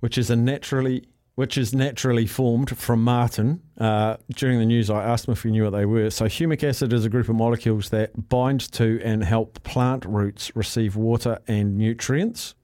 which 0.00 0.18
is 0.18 0.28
a 0.28 0.36
naturally 0.36 1.04
which 1.36 1.58
is 1.58 1.74
naturally 1.74 2.26
formed 2.26 2.76
from 2.78 3.02
marten. 3.02 3.60
Uh, 3.76 4.16
during 4.36 4.60
the 4.60 4.64
news, 4.64 4.88
I 4.88 5.02
asked 5.02 5.26
him 5.26 5.32
if 5.32 5.42
he 5.42 5.50
knew 5.50 5.64
what 5.64 5.70
they 5.70 5.84
were. 5.84 6.10
So, 6.10 6.26
humic 6.26 6.62
acid 6.62 6.92
is 6.92 7.04
a 7.04 7.08
group 7.08 7.28
of 7.28 7.34
molecules 7.34 7.90
that 7.90 8.28
bind 8.28 8.60
to 8.72 9.00
and 9.02 9.24
help 9.24 9.62
plant 9.64 10.04
roots 10.04 10.54
receive 10.54 10.94
water 10.94 11.40
and 11.48 11.76
nutrients. 11.76 12.54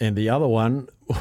And 0.00 0.16
the 0.16 0.28
other 0.28 0.48
one 0.48 0.88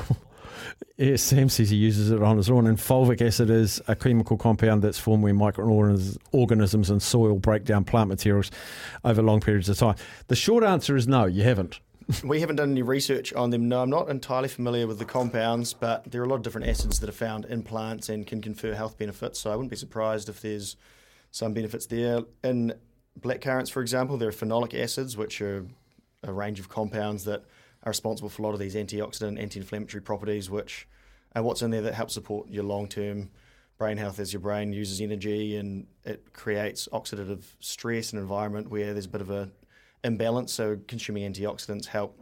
Yes, 0.97 1.21
Sam 1.21 1.49
says 1.49 1.69
he 1.69 1.77
uses 1.77 2.11
it 2.11 2.21
on 2.21 2.37
his 2.37 2.49
own. 2.49 2.67
And 2.67 2.77
fulvic 2.77 3.21
acid 3.25 3.49
is 3.49 3.81
a 3.87 3.95
chemical 3.95 4.37
compound 4.37 4.81
that's 4.81 4.99
formed 4.99 5.23
when 5.23 5.35
microorganisms 5.35 6.89
in 6.89 6.99
soil 6.99 7.39
break 7.39 7.65
down 7.65 7.83
plant 7.83 8.09
materials 8.09 8.51
over 9.03 9.21
long 9.21 9.39
periods 9.39 9.69
of 9.69 9.77
time. 9.77 9.95
The 10.27 10.35
short 10.35 10.63
answer 10.63 10.95
is 10.95 11.07
no, 11.07 11.25
you 11.25 11.43
haven't. 11.43 11.79
we 12.23 12.41
haven't 12.41 12.57
done 12.57 12.71
any 12.71 12.81
research 12.81 13.33
on 13.33 13.49
them. 13.49 13.67
No, 13.69 13.81
I'm 13.81 13.89
not 13.89 14.09
entirely 14.09 14.49
familiar 14.49 14.87
with 14.87 14.99
the 14.99 15.05
compounds, 15.05 15.73
but 15.73 16.09
there 16.11 16.21
are 16.21 16.25
a 16.25 16.27
lot 16.27 16.35
of 16.35 16.43
different 16.43 16.67
acids 16.67 16.99
that 16.99 17.09
are 17.09 17.13
found 17.13 17.45
in 17.45 17.63
plants 17.63 18.09
and 18.09 18.27
can 18.27 18.41
confer 18.41 18.73
health 18.73 18.97
benefits. 18.97 19.39
So 19.39 19.51
I 19.51 19.55
wouldn't 19.55 19.71
be 19.71 19.77
surprised 19.77 20.29
if 20.29 20.41
there's 20.41 20.75
some 21.31 21.53
benefits 21.53 21.85
there. 21.85 22.21
In 22.43 22.73
black 23.15 23.41
currants, 23.41 23.69
for 23.69 23.81
example, 23.81 24.17
there 24.17 24.29
are 24.29 24.33
phenolic 24.33 24.79
acids, 24.79 25.17
which 25.17 25.41
are 25.41 25.65
a 26.23 26.31
range 26.31 26.59
of 26.59 26.69
compounds 26.69 27.25
that 27.25 27.43
are 27.83 27.89
responsible 27.89 28.29
for 28.29 28.41
a 28.41 28.45
lot 28.45 28.53
of 28.53 28.59
these 28.59 28.75
antioxidant, 28.75 29.39
anti-inflammatory 29.39 30.01
properties, 30.01 30.49
which 30.49 30.87
are 31.35 31.43
what's 31.43 31.61
in 31.61 31.71
there 31.71 31.81
that 31.81 31.93
helps 31.93 32.13
support 32.13 32.49
your 32.49 32.63
long-term 32.63 33.29
brain 33.77 33.97
health 33.97 34.19
as 34.19 34.31
your 34.31 34.39
brain 34.39 34.71
uses 34.71 35.01
energy 35.01 35.57
and 35.57 35.87
it 36.05 36.31
creates 36.31 36.87
oxidative 36.93 37.43
stress 37.59 38.13
in 38.13 38.17
an 38.17 38.23
environment 38.23 38.69
where 38.69 38.93
there's 38.93 39.05
a 39.05 39.09
bit 39.09 39.21
of 39.21 39.29
a 39.29 39.49
imbalance. 40.03 40.53
So 40.53 40.79
consuming 40.87 41.31
antioxidants 41.31 41.87
help 41.87 42.17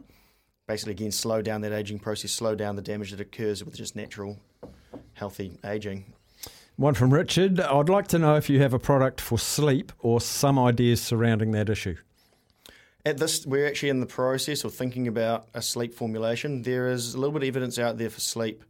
basically 0.66 0.92
again 0.92 1.12
slow 1.12 1.42
down 1.42 1.60
that 1.60 1.72
aging 1.72 1.98
process, 1.98 2.32
slow 2.32 2.54
down 2.54 2.76
the 2.76 2.82
damage 2.82 3.10
that 3.10 3.20
occurs 3.20 3.64
with 3.64 3.76
just 3.76 3.94
natural 3.94 4.38
healthy 5.14 5.58
aging. 5.64 6.12
One 6.76 6.94
from 6.94 7.12
Richard. 7.12 7.60
I'd 7.60 7.88
like 7.88 8.08
to 8.08 8.18
know 8.18 8.36
if 8.36 8.48
you 8.48 8.60
have 8.60 8.72
a 8.72 8.78
product 8.78 9.20
for 9.20 9.38
sleep 9.38 9.92
or 9.98 10.20
some 10.20 10.58
ideas 10.58 11.02
surrounding 11.02 11.50
that 11.52 11.68
issue. 11.68 11.96
At 13.04 13.18
this, 13.18 13.44
we're 13.44 13.66
actually 13.66 13.88
in 13.88 14.00
the 14.00 14.06
process 14.06 14.62
of 14.62 14.74
thinking 14.74 15.08
about 15.08 15.48
a 15.54 15.62
sleep 15.62 15.94
formulation. 15.94 16.62
There 16.62 16.88
is 16.88 17.14
a 17.14 17.18
little 17.18 17.32
bit 17.32 17.42
of 17.42 17.48
evidence 17.48 17.78
out 17.78 17.98
there 17.98 18.10
for 18.10 18.20
sleep, 18.20 18.62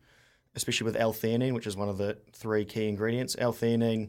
especially 0.55 0.87
with 0.87 0.97
L-theanine, 0.97 1.53
which 1.53 1.67
is 1.67 1.77
one 1.77 1.91
of 1.91 1.99
the 1.99 2.17
three 2.33 2.65
key 2.65 2.89
ingredients. 2.89 3.37
L-theanine 3.39 4.09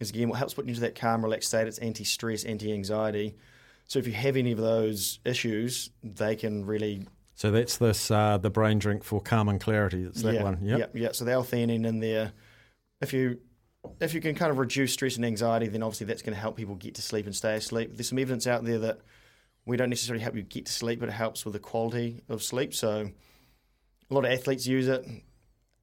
is 0.00 0.10
again 0.10 0.30
what 0.30 0.38
helps 0.38 0.54
put 0.54 0.64
you 0.64 0.70
into 0.70 0.80
that 0.80 0.94
calm, 0.94 1.22
relaxed 1.22 1.48
state. 1.48 1.66
It's 1.66 1.78
anti-stress, 1.78 2.44
anti-anxiety. 2.44 3.36
So 3.86 3.98
if 3.98 4.06
you 4.06 4.14
have 4.14 4.38
any 4.38 4.52
of 4.52 4.58
those 4.58 5.20
issues, 5.24 5.90
they 6.02 6.34
can 6.34 6.64
really. 6.64 7.06
So 7.34 7.50
that's 7.50 7.76
this 7.76 8.10
uh, 8.10 8.38
the 8.38 8.48
brain 8.48 8.78
drink 8.78 9.04
for 9.04 9.20
calm 9.20 9.50
and 9.50 9.60
clarity. 9.60 10.04
It's 10.04 10.22
that 10.22 10.34
yeah, 10.34 10.42
one. 10.42 10.58
Yep. 10.62 10.78
Yeah, 10.78 11.02
yeah. 11.02 11.12
So 11.12 11.26
the 11.26 11.32
L-theanine 11.32 11.84
in 11.84 12.00
there, 12.00 12.32
if 13.02 13.12
you 13.12 13.38
if 14.00 14.14
you 14.14 14.22
can 14.22 14.34
kind 14.34 14.50
of 14.50 14.56
reduce 14.56 14.94
stress 14.94 15.16
and 15.16 15.26
anxiety, 15.26 15.66
then 15.68 15.82
obviously 15.82 16.06
that's 16.06 16.22
going 16.22 16.34
to 16.34 16.40
help 16.40 16.56
people 16.56 16.74
get 16.74 16.94
to 16.94 17.02
sleep 17.02 17.26
and 17.26 17.36
stay 17.36 17.56
asleep. 17.56 17.90
There's 17.94 18.08
some 18.08 18.18
evidence 18.18 18.46
out 18.46 18.64
there 18.64 18.78
that 18.78 19.00
we 19.64 19.76
don't 19.76 19.90
necessarily 19.90 20.22
help 20.22 20.34
you 20.34 20.42
get 20.42 20.66
to 20.66 20.72
sleep, 20.72 21.00
but 21.00 21.08
it 21.08 21.12
helps 21.12 21.44
with 21.44 21.54
the 21.54 21.60
quality 21.60 22.22
of 22.28 22.42
sleep. 22.42 22.74
So 22.74 23.10
a 24.10 24.14
lot 24.14 24.24
of 24.24 24.32
athletes 24.32 24.66
use 24.66 24.88
it. 24.88 25.06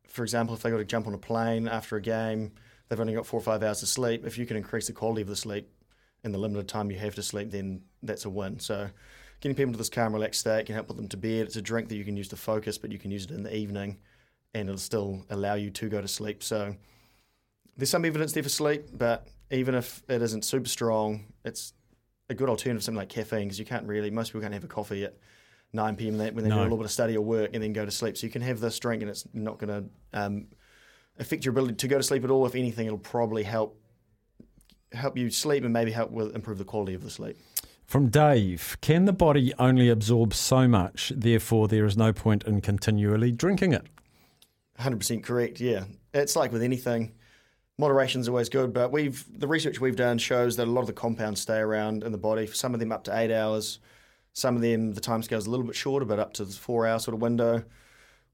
For 0.08 0.24
example, 0.24 0.56
if 0.56 0.62
they 0.62 0.70
got 0.70 0.78
to 0.78 0.86
jump 0.86 1.08
on 1.08 1.14
a 1.14 1.20
plane 1.20 1.68
after 1.68 1.96
a 1.96 2.02
game, 2.02 2.52
they've 2.88 3.00
only 3.00 3.14
got 3.14 3.26
four 3.26 3.40
or 3.40 3.44
five 3.44 3.64
hours 3.64 3.82
of 3.82 3.90
sleep. 3.90 4.26
If 4.26 4.38
you 4.38 4.46
can 4.46 4.58
increase 4.58 4.88
the 4.88 4.94
quality 4.94 5.22
of 5.22 5.28
the 5.28 5.36
sleep 5.36 5.70
in 6.24 6.32
the 6.32 6.38
limited 6.38 6.68
time 6.68 6.92
you 6.92 6.98
have 6.98 7.16
to 7.16 7.24
sleep, 7.24 7.52
then 7.52 7.84
that's 8.04 8.26
a 8.26 8.30
win. 8.30 8.60
So 8.60 8.90
getting 9.40 9.56
people 9.56 9.72
to 9.72 9.78
this 9.78 9.90
calm, 9.90 10.14
relaxed 10.14 10.42
state 10.42 10.66
can 10.66 10.76
help 10.76 10.88
put 10.88 10.98
them 10.98 11.08
to 11.08 11.18
bed. 11.18 11.46
It's 11.46 11.56
a 11.56 11.62
drink 11.62 11.88
that 11.90 11.96
you 11.96 12.04
can 12.04 12.18
use 12.18 12.28
to 12.30 12.36
focus, 12.36 12.78
but 12.78 12.92
you 12.92 13.00
can 13.00 13.12
use 13.12 13.26
it 13.26 13.32
in 13.32 13.44
the 13.44 13.56
evening, 13.56 13.98
and 14.54 14.68
it'll 14.68 14.80
still 14.80 15.26
allow 15.30 15.54
you 15.54 15.70
to 15.70 15.88
go 15.88 16.02
to 16.02 16.08
sleep. 16.08 16.44
So 16.44 16.76
there's 17.78 17.90
some 17.90 18.04
evidence 18.04 18.34
there 18.34 18.44
for 18.44 18.50
sleep, 18.50 18.88
but 18.92 19.28
even 19.52 19.76
if 19.76 20.04
it 20.10 20.22
isn't 20.22 20.44
super 20.44 20.68
strong, 20.68 21.26
it's 21.46 21.74
a 22.30 22.34
good 22.36 22.50
alternative 22.50 22.82
to 22.82 22.86
something 22.86 22.98
like 22.98 23.10
caffeine 23.10 23.44
because 23.48 23.60
you 23.60 23.66
can't 23.66 23.86
really 23.88 24.12
most 24.12 24.30
people 24.30 24.42
can't 24.42 24.54
have 24.54 24.64
a 24.64 24.68
coffee 24.68 25.04
at 25.04 25.16
9 25.74 25.96
p.m. 25.96 26.18
when 26.18 26.36
they 26.36 26.50
No. 26.50 26.56
do 26.56 26.62
a 26.62 26.64
little 26.64 26.78
bit 26.78 26.86
of 26.86 26.92
study 26.92 27.16
or 27.18 27.22
work 27.22 27.52
and 27.54 27.62
then 27.64 27.74
go 27.74 27.86
to 27.86 27.92
sleep. 27.92 28.18
So 28.18 28.26
you 28.26 28.32
can 28.32 28.42
have 28.42 28.60
this 28.60 28.78
drink 28.80 29.02
and 29.02 29.10
it's 29.10 29.26
not 29.34 29.60
going 29.60 29.70
to 29.84 30.20
um, 30.20 30.48
affect 31.20 31.46
your 31.46 31.52
ability 31.52 31.76
to 31.76 31.88
go 31.88 31.98
to 31.98 32.04
sleep 32.04 32.24
at 32.24 32.32
all. 32.32 32.46
If 32.46 32.56
anything, 32.56 32.88
it'll 32.88 32.98
probably 32.98 33.44
help 33.44 33.80
help 34.92 35.16
you 35.16 35.30
sleep 35.30 35.64
and 35.64 35.72
maybe 35.72 35.92
help 35.92 36.10
with 36.10 36.34
improve 36.36 36.58
the 36.58 36.64
quality 36.66 36.96
of 36.96 37.04
the 37.04 37.12
sleep. 37.12 37.38
From 37.86 38.10
Dave, 38.10 38.78
can 38.82 39.06
the 39.06 39.14
body 39.14 39.54
only 39.60 39.90
absorb 39.90 40.34
so 40.34 40.68
much? 40.68 41.12
Therefore, 41.16 41.68
there 41.68 41.86
is 41.86 41.98
no 41.98 42.14
point 42.14 42.44
in 42.46 42.62
continually 42.62 43.32
drinking 43.32 43.74
it. 43.74 43.86
100% 44.80 45.24
correct. 45.24 45.60
Yeah, 45.60 45.86
it's 46.14 46.36
like 46.36 46.52
with 46.52 46.62
anything. 46.64 47.12
Moderation 47.80 48.20
is 48.20 48.28
always 48.28 48.50
good, 48.50 48.74
but 48.74 48.92
we've 48.92 49.24
the 49.40 49.48
research 49.48 49.80
we've 49.80 49.96
done 49.96 50.18
shows 50.18 50.58
that 50.58 50.68
a 50.68 50.72
lot 50.72 50.82
of 50.82 50.88
the 50.88 50.94
compounds 50.94 51.40
stay 51.40 51.60
around 51.60 52.04
in 52.04 52.12
the 52.12 52.18
body. 52.18 52.46
For 52.46 52.54
Some 52.54 52.74
of 52.74 52.82
them 52.82 52.92
up 52.92 53.06
to 53.06 53.18
eight 53.18 53.32
hours. 53.34 53.80
Some 54.34 54.58
of 54.58 54.62
them 54.62 54.94
the 54.94 55.00
time 55.00 55.24
scale 55.24 55.38
is 55.38 55.46
a 55.46 55.50
little 55.50 55.66
bit 55.66 55.78
shorter, 55.78 56.06
but 56.06 56.20
up 56.20 56.34
to 56.34 56.44
the 56.44 56.52
four 56.52 56.86
hour 56.86 57.00
sort 57.00 57.16
of 57.16 57.22
window. 57.22 57.64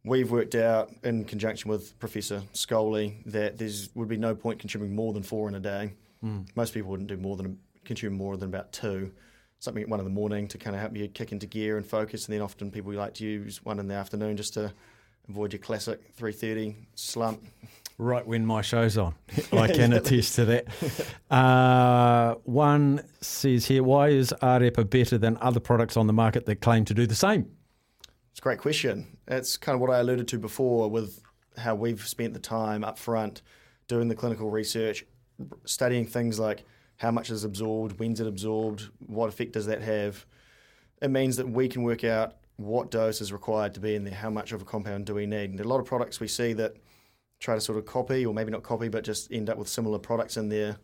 We've 0.04 0.32
worked 0.32 0.56
out 0.56 0.92
in 1.04 1.26
conjunction 1.26 1.70
with 1.70 1.98
Professor 2.00 2.42
Scholey 2.54 3.24
that 3.28 3.60
there 3.60 3.70
would 3.94 4.08
be 4.08 4.18
no 4.18 4.34
point 4.34 4.58
consuming 4.58 4.96
more 4.96 5.14
than 5.14 5.22
four 5.22 5.48
in 5.48 5.54
a 5.54 5.60
day. 5.60 5.94
Hmm. 6.22 6.42
Most 6.56 6.74
people 6.74 6.90
wouldn't 6.90 7.10
do 7.10 7.18
more 7.18 7.38
than 7.38 7.60
consume 7.84 8.14
more 8.14 8.38
than 8.38 8.50
about 8.50 8.74
two. 8.74 9.12
Something 9.60 9.84
at 9.84 9.90
one 9.90 10.00
in 10.00 10.06
the 10.06 10.12
morning 10.12 10.48
to 10.48 10.58
kind 10.58 10.76
of 10.76 10.82
help 10.82 10.98
you 10.98 11.08
kick 11.08 11.32
into 11.32 11.46
gear 11.46 11.78
and 11.78 11.86
focus, 11.86 12.26
and 12.26 12.34
then 12.34 12.42
often 12.42 12.72
people 12.72 12.92
like 12.94 13.14
to 13.16 13.24
use 13.24 13.64
one 13.64 13.78
in 13.78 13.88
the 13.88 13.94
afternoon 13.94 14.38
just 14.38 14.56
to 14.56 14.74
avoid 15.30 15.54
your 15.54 15.60
classic 15.60 16.02
three 16.16 16.34
thirty 16.34 16.76
slump. 16.96 17.44
Right 17.98 18.28
when 18.28 18.46
my 18.46 18.62
show's 18.62 18.98
on. 18.98 19.16
I 19.54 19.68
can 19.68 19.94
attest 19.94 20.36
to 20.36 20.46
that. 20.46 20.68
Uh, 21.32 22.36
one 22.44 23.04
says 23.20 23.66
here, 23.66 23.84
why 23.84 24.10
is 24.10 24.34
Arepa 24.42 24.90
better 24.90 25.18
than 25.18 25.38
other 25.42 25.60
products 25.60 25.98
on 25.98 26.08
the 26.08 26.14
market 26.14 26.46
that 26.46 26.62
claim 26.62 26.86
to 26.86 26.94
do 26.94 27.06
the 27.08 27.16
same? 27.16 27.52
It's 28.30 28.40
a 28.40 28.42
great 28.42 28.60
question. 28.60 29.18
It's 29.28 29.58
kind 29.58 29.74
of 29.74 29.82
what 29.82 29.90
I 29.90 30.00
alluded 30.00 30.28
to 30.30 30.38
before 30.38 30.90
with 30.90 31.22
how 31.58 31.76
we've 31.76 32.06
spent 32.08 32.34
the 32.34 32.40
time 32.40 32.84
up 32.84 32.98
front 32.98 33.42
doing 33.88 34.08
the 34.08 34.16
clinical 34.16 34.50
research, 34.50 35.04
studying 35.66 36.06
things 36.06 36.40
like 36.40 36.64
how 36.98 37.12
much 37.12 37.30
is 37.30 37.44
absorbed, 37.44 38.00
when's 38.00 38.22
it 38.22 38.28
absorbed, 38.28 38.90
what 39.08 39.28
effect 39.28 39.54
does 39.54 39.66
that 39.66 39.82
have. 39.82 40.26
It 41.02 41.10
means 41.10 41.38
that 41.38 41.50
we 41.50 41.68
can 41.68 41.84
work 41.84 42.04
out 42.04 42.36
what 42.58 42.92
dose 42.92 43.20
is 43.20 43.34
required 43.34 43.74
to 43.74 43.80
be 43.80 43.96
in 43.96 44.04
there, 44.06 44.14
how 44.14 44.30
much 44.30 44.52
of 44.52 44.62
a 44.62 44.66
compound 44.66 45.06
do 45.06 45.16
we 45.16 45.26
need. 45.26 45.50
And 45.50 45.60
a 45.60 45.68
lot 45.68 45.80
of 45.80 45.86
products 45.86 46.20
we 46.20 46.28
see 46.28 46.54
that 46.54 46.76
try 47.40 47.56
to 47.56 47.62
sort 47.62 47.78
of 47.78 47.86
copy, 47.86 48.26
or 48.26 48.34
maybe 48.34 48.52
not 48.52 48.64
copy, 48.64 48.88
but 48.88 49.04
just 49.04 49.32
end 49.32 49.50
up 49.50 49.58
with 49.58 49.68
similar 49.68 50.00
products 50.00 50.38
in 50.38 50.50
there. 50.50 50.78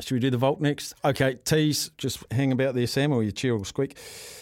Should 0.00 0.14
we 0.14 0.20
do 0.20 0.30
the 0.30 0.36
vault 0.36 0.60
next? 0.60 0.94
Okay, 1.04 1.34
tease, 1.44 1.90
just 1.96 2.22
hang 2.30 2.52
about 2.52 2.74
there, 2.74 2.86
Sam, 2.86 3.12
or 3.12 3.22
your 3.22 3.32
chair 3.32 3.56
will 3.56 3.64
squeak. 3.64 3.96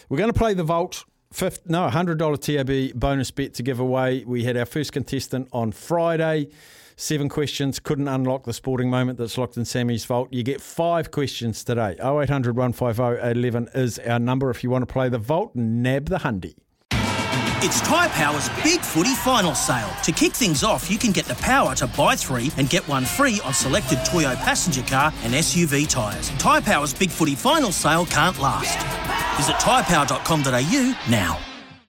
We're 0.09 0.17
going 0.17 0.33
to 0.33 0.37
play 0.37 0.53
the 0.53 0.63
vault. 0.63 1.05
Fifth, 1.31 1.61
no, 1.65 1.87
$100 1.89 2.39
TAB 2.39 2.99
bonus 2.99 3.31
bet 3.31 3.53
to 3.55 3.63
give 3.63 3.79
away. 3.79 4.23
We 4.25 4.43
had 4.43 4.57
our 4.57 4.65
first 4.65 4.91
contestant 4.91 5.49
on 5.51 5.71
Friday. 5.71 6.49
Seven 6.97 7.27
questions, 7.27 7.79
couldn't 7.79 8.07
unlock 8.07 8.45
the 8.45 8.53
sporting 8.53 8.89
moment 8.89 9.17
that's 9.17 9.37
locked 9.37 9.57
in 9.57 9.65
Sammy's 9.65 10.05
vault. 10.05 10.29
You 10.31 10.43
get 10.43 10.61
five 10.61 11.11
questions 11.11 11.63
today. 11.63 11.97
0800 11.99 12.55
150 12.55 13.29
11 13.37 13.69
is 13.75 13.99
our 13.99 14.19
number 14.19 14.49
if 14.49 14.63
you 14.63 14.69
want 14.69 14.83
to 14.87 14.91
play 14.91 15.09
the 15.09 15.17
vault. 15.17 15.53
Nab 15.55 16.07
the 16.07 16.19
Hundy. 16.19 16.55
It's 17.61 17.81
Tyre 17.81 18.09
Power's 18.09 18.47
Big 18.63 18.79
Footy 18.79 19.15
Final 19.15 19.55
Sale. 19.55 19.89
To 20.03 20.11
kick 20.11 20.33
things 20.33 20.63
off, 20.63 20.89
you 20.89 20.97
can 20.97 21.11
get 21.11 21.25
the 21.25 21.35
power 21.35 21.73
to 21.75 21.87
buy 21.87 22.15
three 22.15 22.51
and 22.57 22.69
get 22.69 22.87
one 22.87 23.05
free 23.05 23.41
on 23.43 23.53
selected 23.53 23.99
Toyo 24.05 24.35
passenger 24.35 24.83
car 24.83 25.11
and 25.23 25.33
SUV 25.33 25.89
tyres. 25.89 26.29
Tyre 26.37 26.61
Power's 26.61 26.93
Big 26.93 27.09
Footy 27.09 27.35
Final 27.35 27.71
Sale 27.71 28.05
can't 28.05 28.39
last. 28.39 28.77
Visit 29.37 29.55
tyrepower.com.au 29.55 30.97
now. 31.09 31.54